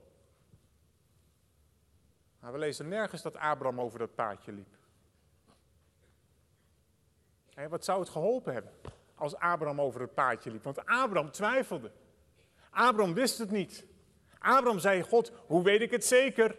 Maar 2.39 2.51
we 2.51 2.57
lezen 2.57 2.87
nergens 2.87 3.21
dat 3.21 3.37
Abraham 3.37 3.81
over 3.81 3.99
dat 3.99 4.15
paadje 4.15 4.51
liep. 4.51 4.77
wat 7.69 7.85
zou 7.85 7.99
het 7.99 8.09
geholpen 8.09 8.53
hebben 8.53 8.71
als 9.15 9.35
Abraham 9.35 9.81
over 9.81 10.01
het 10.01 10.13
paadje 10.13 10.51
liep? 10.51 10.63
Want 10.63 10.85
Abraham 10.85 11.31
twijfelde. 11.31 11.91
Abraham 12.69 13.13
wist 13.13 13.37
het 13.37 13.51
niet. 13.51 13.85
Abraham 14.39 14.79
zei: 14.79 15.01
God, 15.01 15.31
hoe 15.45 15.63
weet 15.63 15.81
ik 15.81 15.91
het 15.91 16.05
zeker? 16.05 16.57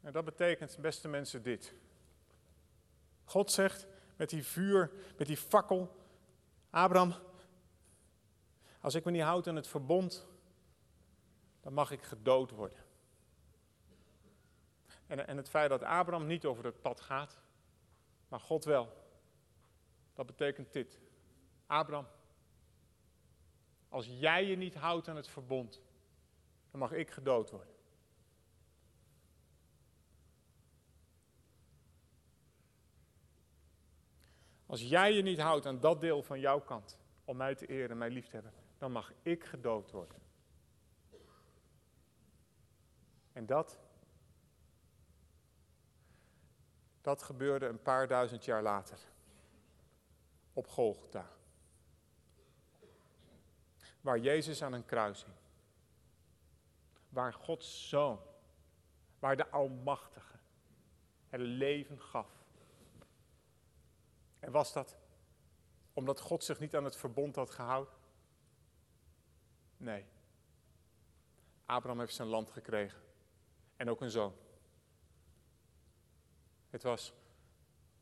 En 0.00 0.12
dat 0.12 0.24
betekent, 0.24 0.78
beste 0.80 1.08
mensen, 1.08 1.42
dit. 1.42 1.74
God 3.28 3.52
zegt 3.52 3.86
met 4.16 4.30
die 4.30 4.44
vuur, 4.44 4.90
met 5.16 5.26
die 5.26 5.36
fakkel, 5.36 5.96
Abraham, 6.70 7.14
als 8.80 8.94
ik 8.94 9.04
me 9.04 9.10
niet 9.10 9.22
houd 9.22 9.46
aan 9.46 9.56
het 9.56 9.68
verbond, 9.68 10.26
dan 11.60 11.72
mag 11.72 11.90
ik 11.90 12.02
gedood 12.02 12.50
worden. 12.50 12.84
En, 15.06 15.26
en 15.26 15.36
het 15.36 15.48
feit 15.48 15.70
dat 15.70 15.82
Abraham 15.82 16.26
niet 16.26 16.44
over 16.44 16.64
het 16.64 16.80
pad 16.80 17.00
gaat, 17.00 17.40
maar 18.28 18.40
God 18.40 18.64
wel, 18.64 18.92
dat 20.14 20.26
betekent 20.26 20.72
dit. 20.72 20.98
Abraham, 21.66 22.06
als 23.88 24.06
jij 24.06 24.46
je 24.46 24.56
niet 24.56 24.74
houdt 24.74 25.08
aan 25.08 25.16
het 25.16 25.28
verbond, 25.28 25.82
dan 26.70 26.80
mag 26.80 26.92
ik 26.92 27.10
gedood 27.10 27.50
worden. 27.50 27.77
Als 34.68 34.82
jij 34.82 35.12
je 35.12 35.22
niet 35.22 35.40
houdt 35.40 35.66
aan 35.66 35.80
dat 35.80 36.00
deel 36.00 36.22
van 36.22 36.40
jouw 36.40 36.60
kant, 36.60 36.98
om 37.24 37.36
mij 37.36 37.54
te 37.54 37.66
eren 37.66 37.90
en 37.90 37.98
mij 37.98 38.10
lief 38.10 38.26
te 38.26 38.34
hebben, 38.34 38.52
dan 38.78 38.92
mag 38.92 39.12
ik 39.22 39.44
gedood 39.44 39.90
worden. 39.90 40.18
En 43.32 43.46
dat, 43.46 43.78
dat 47.00 47.22
gebeurde 47.22 47.66
een 47.66 47.82
paar 47.82 48.08
duizend 48.08 48.44
jaar 48.44 48.62
later. 48.62 48.98
Op 50.52 50.66
Golgotha. 50.66 51.30
Waar 54.00 54.18
Jezus 54.18 54.62
aan 54.62 54.72
een 54.72 54.86
kruis 54.86 55.24
hing. 55.24 55.36
Waar 57.08 57.32
Gods 57.32 57.88
Zoon, 57.88 58.20
waar 59.18 59.36
de 59.36 59.50
Almachtige 59.50 60.38
het 61.28 61.40
leven 61.40 62.00
gaf. 62.00 62.37
En 64.38 64.52
was 64.52 64.72
dat 64.72 64.96
omdat 65.92 66.20
God 66.20 66.44
zich 66.44 66.58
niet 66.58 66.76
aan 66.76 66.84
het 66.84 66.96
verbond 66.96 67.34
had 67.36 67.50
gehouden? 67.50 67.94
Nee. 69.76 70.06
Abraham 71.64 71.98
heeft 72.00 72.14
zijn 72.14 72.28
land 72.28 72.50
gekregen. 72.50 73.02
En 73.76 73.90
ook 73.90 74.00
een 74.00 74.10
zoon. 74.10 74.34
Het 76.70 76.82
was 76.82 77.12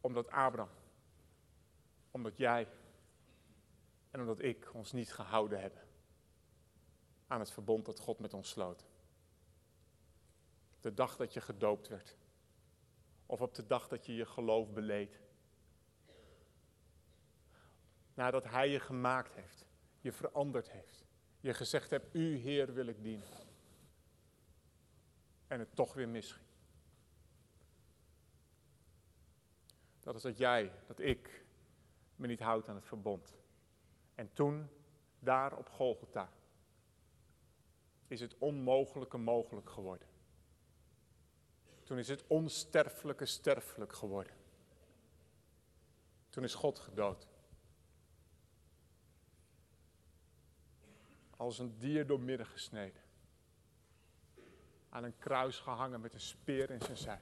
omdat 0.01 0.31
Abraham, 0.31 0.75
omdat 2.11 2.37
jij 2.37 2.69
en 4.11 4.21
omdat 4.21 4.43
ik 4.43 4.75
ons 4.75 4.93
niet 4.93 5.13
gehouden 5.13 5.61
hebben 5.61 5.87
aan 7.27 7.41
het 7.41 7.51
verbond 7.51 7.85
dat 7.87 7.99
God 7.99 8.19
met 8.19 8.35
ons 8.35 8.49
sloot. 8.49 8.85
De 10.81 10.95
dag 10.95 11.17
dat 11.17 11.33
je 11.33 11.41
gedoopt 11.41 11.89
werd. 11.89 12.17
Of 13.27 13.41
op 13.41 13.55
de 13.55 13.67
dag 13.67 13.89
dat 13.89 14.07
je 14.07 14.15
je 14.15 14.27
geloof 14.27 14.73
beleed. 14.73 15.21
Nadat 18.17 18.45
Hij 18.45 18.69
je 18.69 18.81
gemaakt 18.81 19.35
heeft, 19.35 19.65
je 20.01 20.13
veranderd 20.13 20.71
heeft. 20.71 21.05
Je 21.41 21.55
gezegd 21.55 21.91
hebt, 21.91 22.15
U 22.15 22.37
Heer 22.37 22.75
wil 22.75 22.87
ik 22.87 23.03
dienen. 23.03 23.29
En 25.47 25.59
het 25.59 25.77
toch 25.77 25.95
weer 25.95 26.09
misging. 26.09 26.47
Dat 30.01 30.15
is 30.15 30.23
dat 30.23 30.39
jij, 30.39 30.73
dat 30.87 31.01
ik 31.01 31.45
me 32.17 32.27
niet 32.27 32.41
houd 32.41 32.69
aan 32.69 32.75
het 32.75 32.87
verbond. 32.87 33.35
En 34.15 34.33
toen, 34.33 34.69
daar 35.19 35.57
op 35.57 35.69
Golgotha, 35.69 36.33
is 38.07 38.21
het 38.21 38.39
onmogelijke 38.39 39.19
mogelijk 39.19 39.71
geworden. 39.71 40.09
Toen 41.83 41.99
is 41.99 42.09
het 42.09 42.25
onsterfelijke 42.27 43.27
sterfelijk 43.27 43.93
geworden. 43.93 44.35
Toen 46.29 46.45
is 46.45 46.55
God 46.55 46.79
gedood. 46.79 47.27
Als 51.37 51.59
een 51.59 51.79
dier 51.79 52.07
door 52.07 52.21
midden 52.21 52.47
gesneden. 52.47 53.03
Aan 54.89 55.05
een 55.05 55.19
kruis 55.19 55.59
gehangen 55.59 56.01
met 56.01 56.15
een 56.15 56.21
speer 56.21 56.71
in 56.71 56.81
zijn 56.81 56.97
zij. 56.97 57.21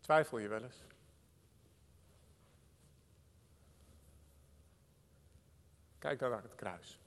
Twijfel 0.00 0.38
je 0.38 0.48
wel 0.48 0.62
eens? 0.62 0.84
Kijk 5.98 6.18
dan 6.18 6.30
naar 6.30 6.42
het 6.42 6.54
kruis. 6.54 7.00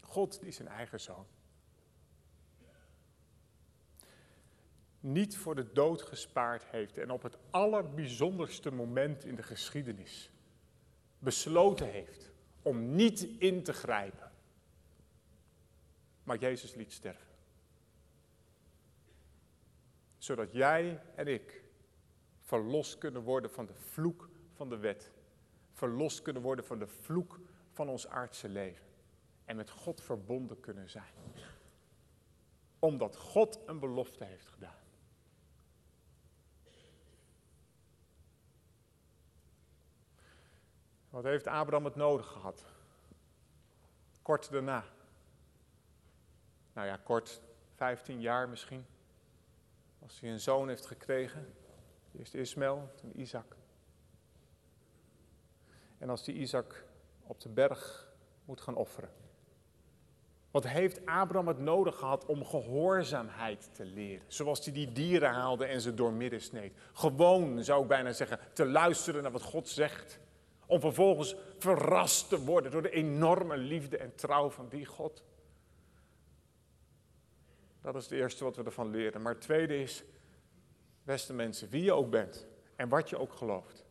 God 0.00 0.40
die 0.40 0.52
zijn 0.52 0.68
eigen 0.68 1.00
zoon. 1.00 1.26
Niet 5.00 5.36
voor 5.36 5.54
de 5.54 5.72
dood 5.72 6.02
gespaard 6.02 6.64
heeft 6.64 6.98
en 6.98 7.10
op 7.10 7.22
het 7.22 7.36
allerbijzonderste 7.50 8.70
moment 8.70 9.24
in 9.24 9.34
de 9.34 9.42
geschiedenis 9.42 10.30
besloten 11.18 11.90
heeft 11.90 12.30
om 12.62 12.94
niet 12.94 13.20
in 13.38 13.62
te 13.62 13.72
grijpen. 13.72 14.32
Maar 16.22 16.38
Jezus 16.38 16.74
liet 16.74 16.92
sterven. 16.92 17.28
Zodat 20.18 20.52
jij 20.52 21.02
en 21.14 21.26
ik 21.26 21.64
verlost 22.40 22.98
kunnen 22.98 23.22
worden 23.22 23.50
van 23.50 23.66
de 23.66 23.74
vloek 23.74 24.28
van 24.52 24.68
de 24.68 24.76
wet. 24.76 25.12
Verlost 25.72 26.22
kunnen 26.22 26.42
worden 26.42 26.64
van 26.64 26.78
de 26.78 26.86
vloek 26.86 27.40
van 27.70 27.88
ons 27.88 28.06
aardse 28.08 28.48
leven 28.48 28.86
en 29.44 29.56
met 29.56 29.70
God 29.70 30.00
verbonden 30.00 30.60
kunnen 30.60 30.90
zijn. 30.90 31.12
Omdat 32.78 33.16
God 33.16 33.60
een 33.66 33.78
belofte 33.78 34.24
heeft 34.24 34.48
gedaan. 34.48 34.79
Wat 41.10 41.24
heeft 41.24 41.46
Abraham 41.46 41.84
het 41.84 41.96
nodig 41.96 42.26
gehad? 42.26 42.64
Kort 44.22 44.50
daarna. 44.50 44.84
Nou 46.72 46.86
ja, 46.86 46.96
kort, 46.96 47.42
15 47.74 48.20
jaar 48.20 48.48
misschien. 48.48 48.86
Als 50.02 50.20
hij 50.20 50.30
een 50.30 50.40
zoon 50.40 50.68
heeft 50.68 50.86
gekregen. 50.86 51.54
Eerst 52.18 52.34
Ismaël, 52.34 52.90
toen 52.94 53.20
Isaac. 53.20 53.56
En 55.98 56.10
als 56.10 56.24
die 56.24 56.34
Isaac 56.34 56.84
op 57.22 57.40
de 57.40 57.48
berg 57.48 58.08
moet 58.44 58.60
gaan 58.60 58.74
offeren. 58.74 59.10
Wat 60.50 60.66
heeft 60.66 61.06
Abraham 61.06 61.48
het 61.48 61.58
nodig 61.58 61.96
gehad 61.96 62.26
om 62.26 62.44
gehoorzaamheid 62.44 63.74
te 63.74 63.84
leren? 63.84 64.24
Zoals 64.26 64.64
hij 64.64 64.74
die 64.74 64.92
dieren 64.92 65.30
haalde 65.30 65.64
en 65.64 65.80
ze 65.80 65.94
doormidden 65.94 66.40
sneed. 66.40 66.78
Gewoon, 66.92 67.64
zou 67.64 67.82
ik 67.82 67.88
bijna 67.88 68.12
zeggen, 68.12 68.38
te 68.52 68.66
luisteren 68.66 69.22
naar 69.22 69.32
wat 69.32 69.42
God 69.42 69.68
zegt. 69.68 70.18
Om 70.70 70.80
vervolgens 70.80 71.34
verrast 71.58 72.28
te 72.28 72.44
worden 72.44 72.70
door 72.70 72.82
de 72.82 72.90
enorme 72.90 73.56
liefde 73.56 73.96
en 73.96 74.14
trouw 74.14 74.50
van 74.50 74.68
die 74.68 74.86
God. 74.86 75.22
Dat 77.80 77.94
is 77.94 78.02
het 78.02 78.12
eerste 78.12 78.44
wat 78.44 78.56
we 78.56 78.64
ervan 78.64 78.90
leren. 78.90 79.22
Maar 79.22 79.32
het 79.32 79.42
tweede 79.42 79.82
is, 79.82 80.04
beste 81.02 81.32
mensen, 81.32 81.68
wie 81.68 81.82
je 81.82 81.92
ook 81.92 82.10
bent 82.10 82.46
en 82.76 82.88
wat 82.88 83.10
je 83.10 83.18
ook 83.18 83.32
gelooft. 83.32 83.84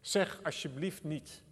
Zeg 0.00 0.40
alsjeblieft 0.42 1.04
niet 1.04 1.42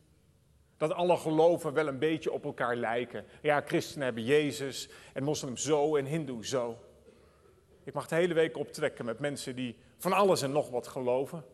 dat 0.76 0.92
alle 0.92 1.16
geloven 1.16 1.72
wel 1.72 1.86
een 1.86 1.98
beetje 1.98 2.32
op 2.32 2.44
elkaar 2.44 2.76
lijken. 2.76 3.24
Ja, 3.42 3.60
christenen 3.60 4.04
hebben 4.04 4.24
Jezus 4.24 4.88
en 5.12 5.24
moslims 5.24 5.62
zo 5.62 5.96
en 5.96 6.04
hindoe 6.04 6.46
zo. 6.46 6.78
Ik 7.84 7.92
mag 7.92 8.08
de 8.08 8.14
hele 8.14 8.34
week 8.34 8.56
optrekken 8.56 9.04
met 9.04 9.18
mensen 9.18 9.56
die 9.56 9.76
van 9.98 10.12
alles 10.12 10.42
en 10.42 10.52
nog 10.52 10.70
wat 10.70 10.86
geloven. 10.86 11.44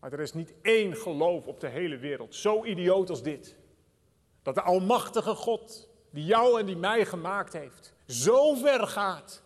Maar 0.00 0.12
er 0.12 0.20
is 0.20 0.32
niet 0.32 0.54
één 0.62 0.96
geloof 0.96 1.46
op 1.46 1.60
de 1.60 1.68
hele 1.68 1.96
wereld 1.96 2.34
zo 2.34 2.64
idioot 2.64 3.10
als 3.10 3.22
dit. 3.22 3.56
Dat 4.42 4.54
de 4.54 4.62
Almachtige 4.62 5.34
God, 5.34 5.88
die 6.10 6.24
jou 6.24 6.60
en 6.60 6.66
die 6.66 6.76
mij 6.76 7.04
gemaakt 7.04 7.52
heeft, 7.52 7.94
zo 8.06 8.54
ver 8.54 8.86
gaat 8.86 9.42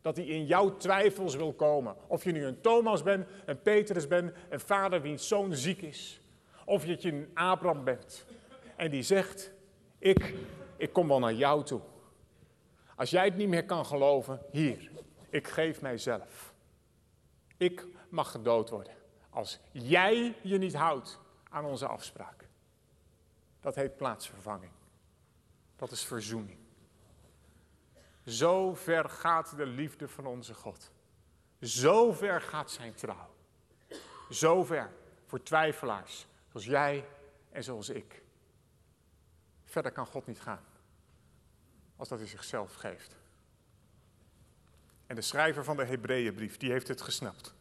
dat 0.00 0.16
hij 0.16 0.26
in 0.26 0.46
jouw 0.46 0.76
twijfels 0.76 1.34
wil 1.34 1.52
komen. 1.52 1.96
Of 2.06 2.24
je 2.24 2.32
nu 2.32 2.44
een 2.44 2.60
Thomas 2.60 3.02
bent, 3.02 3.26
een 3.44 3.62
Petrus 3.62 4.06
bent, 4.06 4.32
een 4.48 4.60
vader 4.60 5.02
wiens 5.02 5.28
zoon 5.28 5.54
ziek 5.54 5.82
is. 5.82 6.20
Of 6.64 6.86
je 6.86 6.98
een 7.00 7.30
Abraham 7.34 7.84
bent. 7.84 8.24
En 8.76 8.90
die 8.90 9.02
zegt, 9.02 9.52
ik, 9.98 10.34
ik 10.76 10.92
kom 10.92 11.08
wel 11.08 11.18
naar 11.18 11.34
jou 11.34 11.64
toe. 11.64 11.80
Als 12.96 13.10
jij 13.10 13.24
het 13.24 13.36
niet 13.36 13.48
meer 13.48 13.64
kan 13.64 13.86
geloven, 13.86 14.40
hier, 14.50 14.90
ik 15.30 15.48
geef 15.48 15.80
mijzelf. 15.80 16.54
Ik 17.56 17.86
mag 18.08 18.30
gedood 18.30 18.70
worden. 18.70 18.95
Als 19.36 19.58
jij 19.72 20.36
je 20.42 20.58
niet 20.58 20.74
houdt 20.74 21.18
aan 21.48 21.64
onze 21.64 21.86
afspraak. 21.86 22.48
Dat 23.60 23.74
heet 23.74 23.96
plaatsvervanging. 23.96 24.72
Dat 25.76 25.90
is 25.90 26.04
verzoening. 26.04 26.58
Zo 28.26 28.74
ver 28.74 29.08
gaat 29.08 29.56
de 29.56 29.66
liefde 29.66 30.08
van 30.08 30.26
onze 30.26 30.54
God. 30.54 30.90
Zo 31.60 32.12
ver 32.12 32.40
gaat 32.40 32.70
zijn 32.70 32.94
trouw. 32.94 33.34
Zo 34.30 34.64
ver 34.64 34.90
voor 35.26 35.42
twijfelaars, 35.42 36.26
Zoals 36.48 36.66
jij 36.66 37.08
en 37.50 37.64
zoals 37.64 37.88
ik. 37.88 38.22
Verder 39.64 39.92
kan 39.92 40.06
God 40.06 40.26
niet 40.26 40.40
gaan. 40.40 40.64
Als 41.96 42.08
dat 42.08 42.18
hij 42.18 42.28
zichzelf 42.28 42.74
geeft. 42.74 43.16
En 45.06 45.14
de 45.14 45.22
schrijver 45.22 45.64
van 45.64 45.76
de 45.76 45.84
Hebreeënbrief, 45.84 46.56
die 46.56 46.70
heeft 46.70 46.88
het 46.88 47.02
gesnapt. 47.02 47.54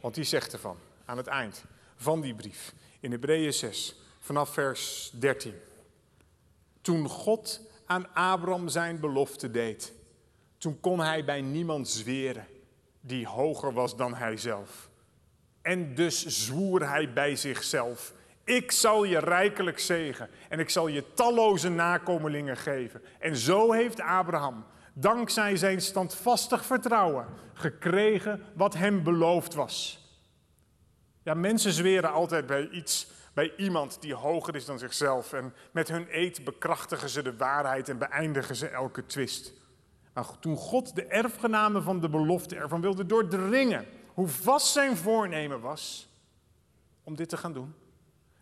Want 0.00 0.14
die 0.14 0.24
zegt 0.24 0.52
ervan, 0.52 0.78
aan 1.04 1.16
het 1.16 1.26
eind 1.26 1.64
van 1.96 2.20
die 2.20 2.34
brief, 2.34 2.74
in 3.00 3.10
Hebreeën 3.10 3.52
6, 3.52 3.96
vanaf 4.18 4.52
vers 4.52 5.10
13. 5.14 5.54
Toen 6.80 7.08
God 7.08 7.60
aan 7.86 8.14
Abraham 8.14 8.68
zijn 8.68 9.00
belofte 9.00 9.50
deed, 9.50 9.92
toen 10.58 10.80
kon 10.80 11.00
hij 11.00 11.24
bij 11.24 11.40
niemand 11.40 11.88
zweren 11.88 12.46
die 13.00 13.26
hoger 13.26 13.72
was 13.72 13.96
dan 13.96 14.14
hij 14.14 14.36
zelf. 14.36 14.88
En 15.62 15.94
dus 15.94 16.26
zwoer 16.26 16.88
hij 16.88 17.12
bij 17.12 17.36
zichzelf: 17.36 18.12
Ik 18.44 18.72
zal 18.72 19.04
je 19.04 19.18
rijkelijk 19.18 19.78
zegen 19.78 20.28
en 20.48 20.58
ik 20.58 20.70
zal 20.70 20.86
je 20.86 21.12
talloze 21.14 21.68
nakomelingen 21.68 22.56
geven. 22.56 23.02
En 23.18 23.36
zo 23.36 23.72
heeft 23.72 24.00
Abraham 24.00 24.64
dankzij 24.92 25.56
zijn 25.56 25.80
standvastig 25.80 26.64
vertrouwen, 26.64 27.26
gekregen 27.52 28.42
wat 28.54 28.74
hem 28.74 29.02
beloofd 29.02 29.54
was. 29.54 30.03
Ja, 31.24 31.34
mensen 31.34 31.72
zweren 31.72 32.12
altijd 32.12 32.46
bij 32.46 32.68
iets, 32.68 33.06
bij 33.32 33.56
iemand 33.56 34.00
die 34.00 34.14
hoger 34.14 34.54
is 34.54 34.64
dan 34.64 34.78
zichzelf. 34.78 35.32
En 35.32 35.54
met 35.70 35.88
hun 35.88 36.06
eed 36.10 36.44
bekrachtigen 36.44 37.08
ze 37.08 37.22
de 37.22 37.36
waarheid 37.36 37.88
en 37.88 37.98
beëindigen 37.98 38.56
ze 38.56 38.68
elke 38.68 39.06
twist. 39.06 39.52
Maar 40.12 40.38
toen 40.38 40.56
God 40.56 40.94
de 40.94 41.04
erfgename 41.04 41.82
van 41.82 42.00
de 42.00 42.08
belofte 42.08 42.56
ervan 42.56 42.80
wilde 42.80 43.06
doordringen, 43.06 43.86
hoe 44.14 44.28
vast 44.28 44.72
zijn 44.72 44.96
voornemen 44.96 45.60
was 45.60 46.08
om 47.02 47.16
dit 47.16 47.28
te 47.28 47.36
gaan 47.36 47.52
doen, 47.52 47.74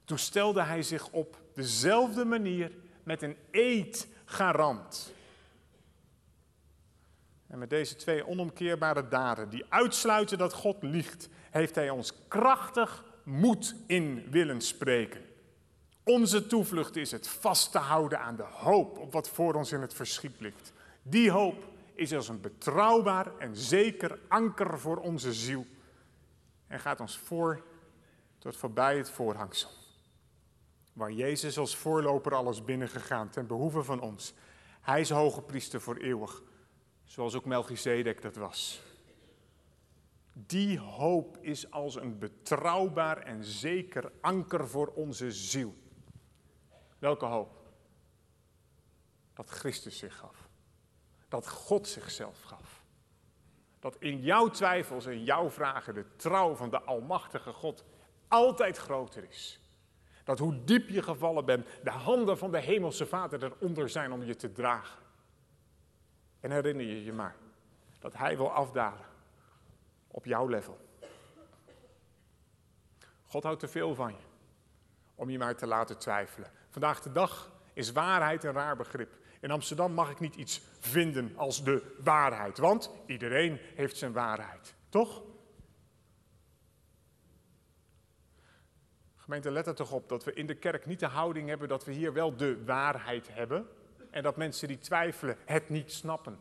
toen 0.04 0.18
stelde 0.18 0.62
hij 0.62 0.82
zich 0.82 1.10
op 1.10 1.40
dezelfde 1.54 2.24
manier 2.24 2.72
met 3.02 3.22
een 3.22 3.36
eedgarant. 3.50 5.12
En 7.46 7.58
met 7.58 7.70
deze 7.70 7.96
twee 7.96 8.26
onomkeerbare 8.26 9.08
daden, 9.08 9.48
die 9.48 9.64
uitsluiten 9.68 10.38
dat 10.38 10.52
God 10.52 10.82
liegt, 10.82 11.28
heeft 11.52 11.74
Hij 11.74 11.90
ons 11.90 12.12
krachtig 12.28 13.04
moed 13.22 13.74
in 13.86 14.26
willen 14.30 14.60
spreken. 14.60 15.20
Onze 16.04 16.46
toevlucht 16.46 16.96
is 16.96 17.10
het 17.10 17.28
vast 17.28 17.72
te 17.72 17.78
houden 17.78 18.20
aan 18.20 18.36
de 18.36 18.42
hoop 18.42 18.98
op 18.98 19.12
wat 19.12 19.28
voor 19.28 19.54
ons 19.54 19.72
in 19.72 19.80
het 19.80 19.94
verschiet 19.94 20.40
ligt. 20.40 20.72
Die 21.02 21.30
hoop 21.30 21.64
is 21.94 22.14
als 22.14 22.28
een 22.28 22.40
betrouwbaar 22.40 23.38
en 23.38 23.56
zeker 23.56 24.18
anker 24.28 24.78
voor 24.78 24.96
onze 24.96 25.32
ziel 25.32 25.66
en 26.66 26.80
gaat 26.80 27.00
ons 27.00 27.18
voor 27.18 27.62
tot 28.38 28.56
voorbij 28.56 28.96
het 28.96 29.10
voorhangsel. 29.10 29.70
Waar 30.92 31.12
Jezus 31.12 31.58
als 31.58 31.76
voorloper 31.76 32.34
alles 32.34 32.64
binnengegaan 32.64 33.30
ten 33.30 33.46
behoeve 33.46 33.82
van 33.82 34.00
ons. 34.00 34.34
Hij 34.80 35.00
is 35.00 35.10
hoge 35.10 35.42
priester 35.42 35.80
voor 35.80 35.96
eeuwig, 35.96 36.42
zoals 37.04 37.34
ook 37.34 37.44
Melchizedek 37.44 38.22
dat 38.22 38.36
was. 38.36 38.82
Die 40.32 40.78
hoop 40.78 41.38
is 41.40 41.70
als 41.70 41.94
een 41.94 42.18
betrouwbaar 42.18 43.18
en 43.18 43.44
zeker 43.44 44.12
anker 44.20 44.68
voor 44.68 44.86
onze 44.86 45.32
ziel. 45.32 45.74
Welke 46.98 47.24
hoop? 47.24 47.60
Dat 49.34 49.48
Christus 49.48 49.98
zich 49.98 50.16
gaf. 50.16 50.48
Dat 51.28 51.48
God 51.48 51.88
zichzelf 51.88 52.42
gaf. 52.42 52.84
Dat 53.80 53.96
in 53.98 54.20
jouw 54.20 54.48
twijfels 54.48 55.06
en 55.06 55.24
jouw 55.24 55.50
vragen 55.50 55.94
de 55.94 56.16
trouw 56.16 56.54
van 56.54 56.70
de 56.70 56.82
Almachtige 56.82 57.52
God 57.52 57.84
altijd 58.28 58.76
groter 58.76 59.24
is. 59.28 59.60
Dat 60.24 60.38
hoe 60.38 60.64
diep 60.64 60.88
je 60.88 61.02
gevallen 61.02 61.44
bent, 61.44 61.66
de 61.82 61.90
handen 61.90 62.38
van 62.38 62.50
de 62.50 62.60
Hemelse 62.60 63.06
Vader 63.06 63.44
eronder 63.44 63.88
zijn 63.88 64.12
om 64.12 64.22
je 64.22 64.36
te 64.36 64.52
dragen. 64.52 65.02
En 66.40 66.50
herinner 66.50 66.86
je 66.86 67.04
je 67.04 67.12
maar 67.12 67.36
dat 67.98 68.16
Hij 68.16 68.36
wil 68.36 68.52
afdalen 68.52 69.11
op 70.12 70.24
jouw 70.24 70.46
level. 70.46 70.78
God 73.26 73.42
houdt 73.42 73.60
te 73.60 73.68
veel 73.68 73.94
van 73.94 74.12
je 74.12 74.30
om 75.14 75.30
je 75.30 75.38
maar 75.38 75.56
te 75.56 75.66
laten 75.66 75.98
twijfelen. 75.98 76.50
Vandaag 76.68 77.00
de 77.00 77.12
dag 77.12 77.50
is 77.72 77.92
waarheid 77.92 78.44
een 78.44 78.52
raar 78.52 78.76
begrip. 78.76 79.18
In 79.40 79.50
Amsterdam 79.50 79.92
mag 79.92 80.10
ik 80.10 80.20
niet 80.20 80.34
iets 80.34 80.62
vinden 80.78 81.36
als 81.36 81.64
de 81.64 81.96
waarheid, 82.04 82.58
want 82.58 82.90
iedereen 83.06 83.58
heeft 83.74 83.96
zijn 83.96 84.12
waarheid, 84.12 84.74
toch? 84.88 85.22
Gemeente, 89.16 89.50
let 89.50 89.66
er 89.66 89.74
toch 89.74 89.92
op 89.92 90.08
dat 90.08 90.24
we 90.24 90.32
in 90.32 90.46
de 90.46 90.54
kerk 90.54 90.86
niet 90.86 91.00
de 91.00 91.06
houding 91.06 91.48
hebben 91.48 91.68
dat 91.68 91.84
we 91.84 91.92
hier 91.92 92.12
wel 92.12 92.36
de 92.36 92.64
waarheid 92.64 93.28
hebben 93.34 93.68
en 94.10 94.22
dat 94.22 94.36
mensen 94.36 94.68
die 94.68 94.78
twijfelen 94.78 95.36
het 95.44 95.68
niet 95.68 95.92
snappen. 95.92 96.38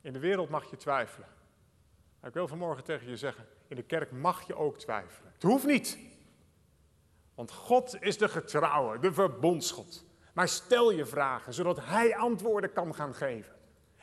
In 0.00 0.12
de 0.12 0.18
wereld 0.18 0.48
mag 0.48 0.70
je 0.70 0.76
twijfelen. 0.76 1.28
Ik 2.22 2.32
wil 2.32 2.48
vanmorgen 2.48 2.84
tegen 2.84 3.08
je 3.08 3.16
zeggen, 3.16 3.46
in 3.68 3.76
de 3.76 3.82
kerk 3.82 4.12
mag 4.12 4.46
je 4.46 4.54
ook 4.54 4.78
twijfelen. 4.78 5.32
Het 5.32 5.42
hoeft 5.42 5.66
niet. 5.66 5.98
Want 7.34 7.52
God 7.52 7.96
is 8.00 8.18
de 8.18 8.28
getrouwe, 8.28 8.98
de 8.98 9.12
verbondsgod. 9.12 10.04
Maar 10.34 10.48
stel 10.48 10.90
je 10.90 11.06
vragen, 11.06 11.54
zodat 11.54 11.84
Hij 11.84 12.16
antwoorden 12.16 12.72
kan 12.72 12.94
gaan 12.94 13.14
geven. 13.14 13.54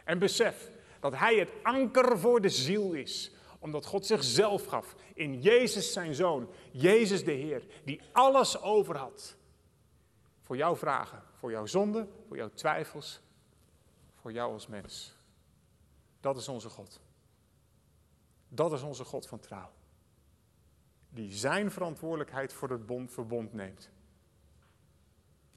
En 0.03 0.19
besef 0.19 0.71
dat 0.99 1.15
Hij 1.15 1.35
het 1.35 1.51
anker 1.63 2.19
voor 2.19 2.41
de 2.41 2.49
ziel 2.49 2.93
is 2.93 3.35
omdat 3.65 3.85
God 3.85 4.05
zichzelf 4.05 4.65
gaf 4.65 4.95
in 5.13 5.41
Jezus 5.41 5.93
zijn 5.93 6.15
Zoon, 6.15 6.49
Jezus 6.71 7.23
de 7.23 7.31
Heer, 7.31 7.65
die 7.83 8.01
alles 8.11 8.61
over 8.61 8.97
had. 8.97 9.35
Voor 10.41 10.57
jouw 10.57 10.75
vragen, 10.75 11.23
voor 11.39 11.51
jouw 11.51 11.65
zonde, 11.65 12.07
voor 12.27 12.37
jouw 12.37 12.49
twijfels, 12.53 13.21
voor 14.21 14.31
jou 14.31 14.53
als 14.53 14.67
mens. 14.67 15.15
Dat 16.19 16.37
is 16.37 16.47
onze 16.47 16.69
God. 16.69 17.01
Dat 18.55 18.73
is 18.73 18.81
onze 18.81 19.03
God 19.03 19.27
van 19.27 19.39
trouw. 19.39 19.71
Die 21.09 21.31
zijn 21.31 21.71
verantwoordelijkheid 21.71 22.53
voor 22.53 22.69
het 22.69 22.85
bond, 22.85 23.11
verbond 23.11 23.53
neemt. 23.53 23.89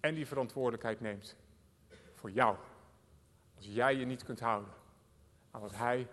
En 0.00 0.14
die 0.14 0.26
verantwoordelijkheid 0.26 1.00
neemt 1.00 1.36
voor 2.14 2.30
jou. 2.30 2.56
Als 3.56 3.66
jij 3.66 3.96
je 3.96 4.04
niet 4.04 4.24
kunt 4.24 4.40
houden 4.40 4.72
aan 5.50 5.60
wat 5.60 5.74
hij 5.74 6.08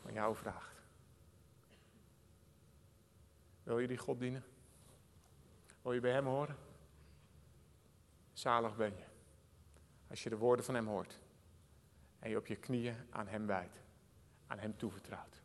van 0.00 0.12
jou 0.12 0.36
vraagt. 0.36 0.82
Wil 3.62 3.78
je 3.78 3.86
die 3.86 3.98
God 3.98 4.18
dienen? 4.18 4.44
Wil 5.82 5.92
je 5.92 6.00
bij 6.00 6.12
Hem 6.12 6.26
horen? 6.26 6.56
Zalig 8.32 8.76
ben 8.76 8.96
je. 8.96 9.04
Als 10.10 10.22
je 10.22 10.28
de 10.28 10.36
woorden 10.36 10.64
van 10.64 10.74
Hem 10.74 10.86
hoort. 10.86 11.20
En 12.18 12.30
je 12.30 12.36
op 12.36 12.46
je 12.46 12.56
knieën 12.56 12.96
aan 13.10 13.26
Hem 13.26 13.46
wijdt. 13.46 13.80
Aan 14.46 14.58
Hem 14.58 14.76
toevertrouwt. 14.76 15.43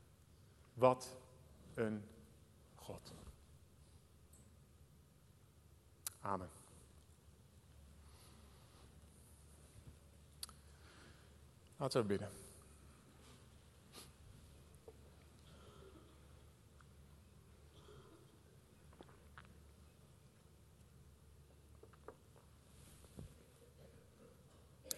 Wat 0.79 1.17
een 1.73 2.03
God. 2.75 3.13
Amen. 6.21 6.49
Laten 11.77 12.01
we 12.01 12.07
bidden. 12.07 12.29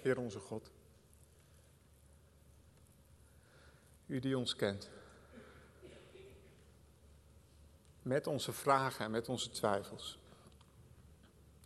Heer 0.02 0.17
onze 0.17 0.39
God. 0.39 0.72
U 4.06 4.20
die 4.20 4.38
ons 4.38 4.56
kent. 4.56 5.00
Met 8.01 8.27
onze 8.27 8.51
vragen 8.51 9.05
en 9.05 9.11
met 9.11 9.29
onze 9.29 9.49
twijfels. 9.49 10.19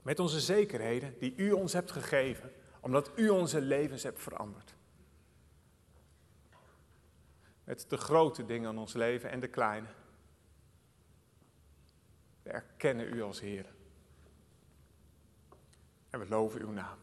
Met 0.02 0.20
onze 0.20 0.40
zekerheden 0.40 1.20
die 1.20 1.36
u 1.36 1.52
ons 1.52 1.74
hebt 1.74 1.92
gegeven, 1.92 2.52
omdat 2.80 3.12
u 3.16 3.30
onze 3.30 3.62
levens 3.62 4.04
hebt 4.04 4.20
veranderd. 4.20 4.76
Met 7.64 7.90
de 7.90 7.98
grote 7.98 8.46
dingen 8.46 8.72
in 8.72 8.78
ons 8.78 8.94
leven 8.94 9.30
en 9.30 9.40
de 9.40 9.48
kleine. 9.48 9.88
We 12.44 12.50
erkennen 12.50 13.14
u 13.14 13.22
als 13.22 13.40
Heer. 13.40 13.74
En 16.10 16.20
we 16.20 16.28
loven 16.28 16.62
uw 16.62 16.72
naam. 16.72 16.98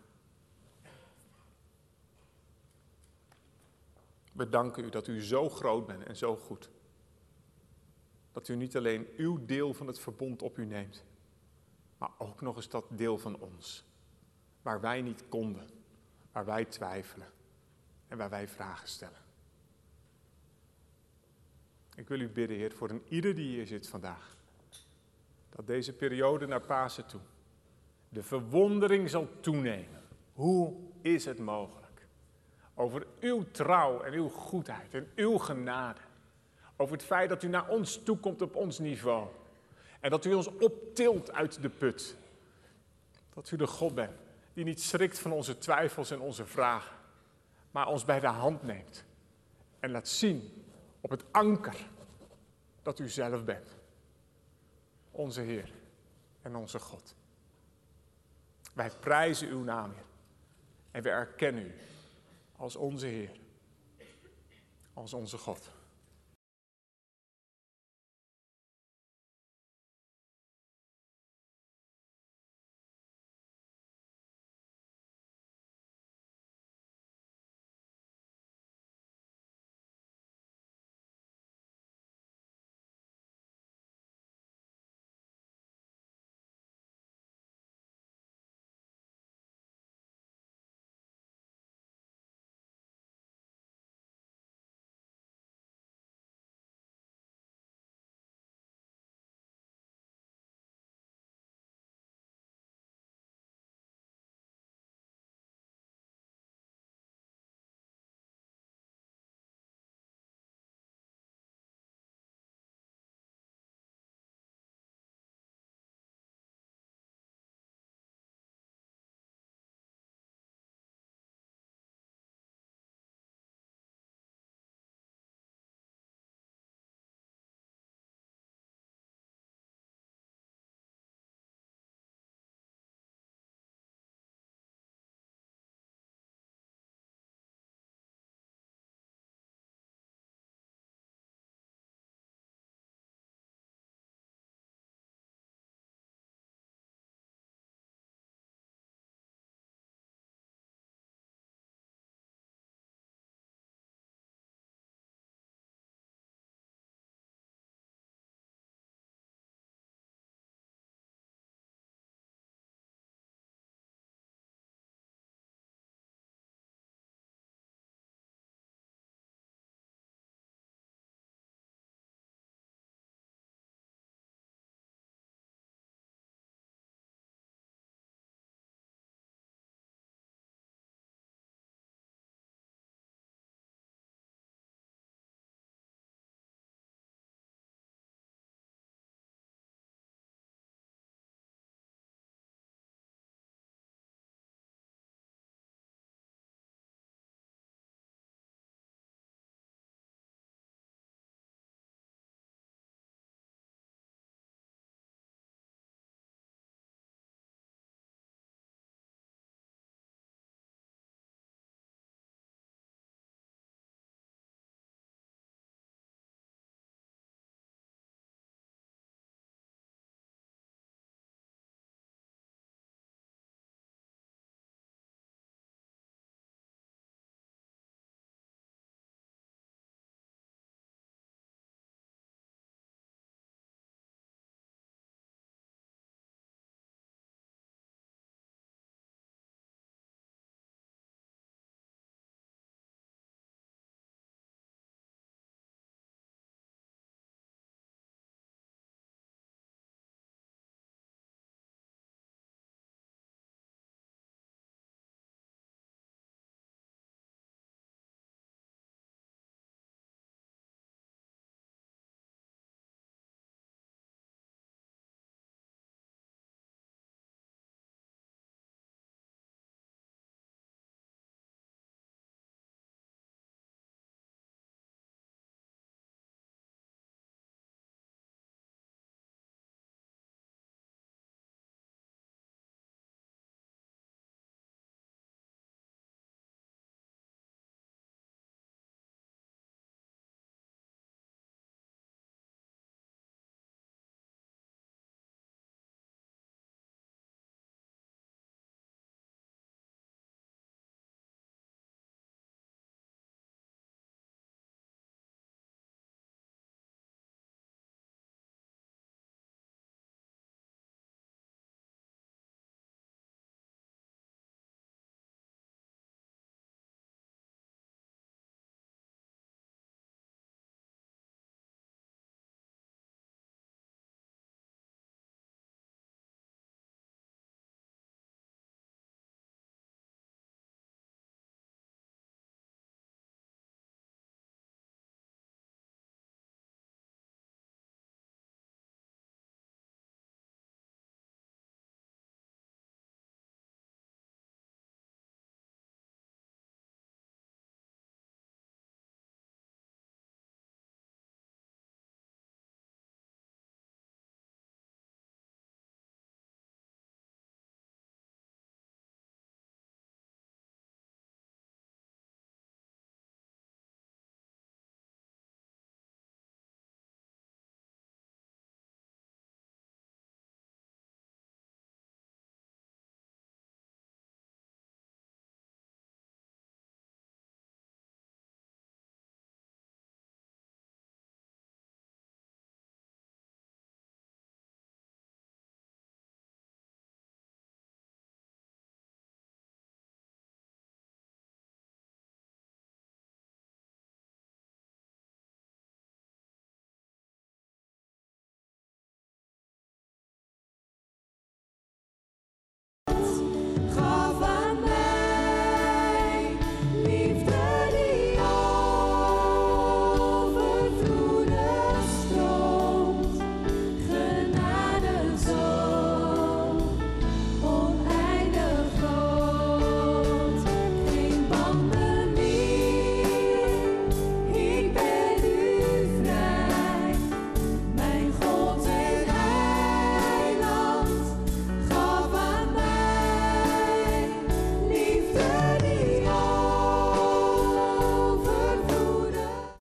We 4.33 4.49
danken 4.49 4.85
u 4.85 4.89
dat 4.89 5.07
u 5.07 5.23
zo 5.23 5.49
groot 5.49 5.87
bent 5.87 6.05
en 6.05 6.17
zo 6.17 6.37
goed. 6.37 6.71
Dat 8.33 8.49
u 8.49 8.57
niet 8.57 8.77
alleen 8.77 9.07
uw 9.17 9.45
deel 9.45 9.75
van 9.75 9.87
het 9.87 9.99
verbond 10.01 10.43
op 10.43 10.59
u 10.59 10.65
neemt, 10.65 11.05
maar 11.99 12.11
ook 12.19 12.41
nog 12.41 12.57
eens 12.57 12.69
dat 12.69 12.85
deel 12.89 13.19
van 13.19 13.39
ons. 13.39 13.85
Waar 14.63 14.81
wij 14.81 15.03
niet 15.03 15.25
konden, 15.29 15.69
waar 16.33 16.45
wij 16.45 16.65
twijfelen 16.65 17.29
en 18.09 18.19
waar 18.19 18.31
wij 18.31 18.49
vragen 18.49 18.89
stellen. 18.89 19.21
Ik 21.95 22.09
wil 22.09 22.21
u 22.21 22.29
bidden, 22.29 22.57
Heer, 22.57 22.73
voor 22.73 22.91
een 22.91 23.03
ieder 23.09 23.35
die 23.35 23.49
hier 23.49 23.67
zit 23.67 23.89
vandaag. 23.89 24.37
Dat 25.49 25.67
deze 25.67 25.93
periode 25.93 26.47
naar 26.47 26.61
Pasen 26.61 27.07
toe 27.07 27.21
de 28.13 28.23
verwondering 28.23 29.11
zal 29.11 29.29
toenemen. 29.41 30.03
Hoe 30.33 30.75
is 31.01 31.25
het 31.25 31.39
mogelijk? 31.39 32.07
Over 32.75 33.07
uw 33.21 33.45
trouw 33.51 34.01
en 34.01 34.13
uw 34.13 34.29
goedheid 34.29 34.95
en 34.95 35.11
uw 35.15 35.39
genade. 35.39 36.01
Over 36.83 36.97
het 36.97 37.05
feit 37.05 37.29
dat 37.29 37.43
u 37.43 37.49
naar 37.49 37.69
ons 37.69 38.03
toekomt 38.03 38.43
op 38.43 38.57
ons 38.57 38.79
niveau. 38.79 39.29
En 40.01 40.11
dat 40.11 40.25
u 40.25 40.35
ons 40.35 40.47
optilt 40.47 41.33
uit 41.33 41.63
de 41.63 41.69
put. 41.69 42.17
Dat 43.35 43.51
u 43.51 43.57
de 43.57 43.67
God 43.67 43.95
bent 43.95 44.19
die 44.53 44.65
niet 44.65 44.83
schrikt 44.83 45.19
van 45.19 45.33
onze 45.33 45.59
twijfels 45.59 46.11
en 46.11 46.21
onze 46.21 46.47
vragen. 46.47 46.97
Maar 47.71 47.87
ons 47.87 48.05
bij 48.05 48.21
de 48.21 48.27
hand 48.27 48.63
neemt. 48.63 49.05
En 49.81 49.91
laat 49.91 50.09
zien 50.09 50.65
op 51.01 51.11
het 51.11 51.25
anker 51.31 51.77
dat 52.83 52.99
u 52.99 53.09
zelf 53.09 53.45
bent. 53.45 53.77
Onze 55.11 55.41
Heer 55.41 55.73
en 56.43 56.57
onze 56.57 56.79
God. 56.79 57.15
Wij 58.73 58.91
prijzen 59.01 59.49
uw 59.49 59.63
naam, 59.63 59.93
Heer. 59.93 60.05
En 60.91 61.03
we 61.03 61.11
erkennen 61.11 61.67
u 61.67 61.75
als 62.57 62.77
onze 62.77 63.07
Heer, 63.07 63.41
als 64.95 65.13
onze 65.13 65.39
God. 65.39 65.71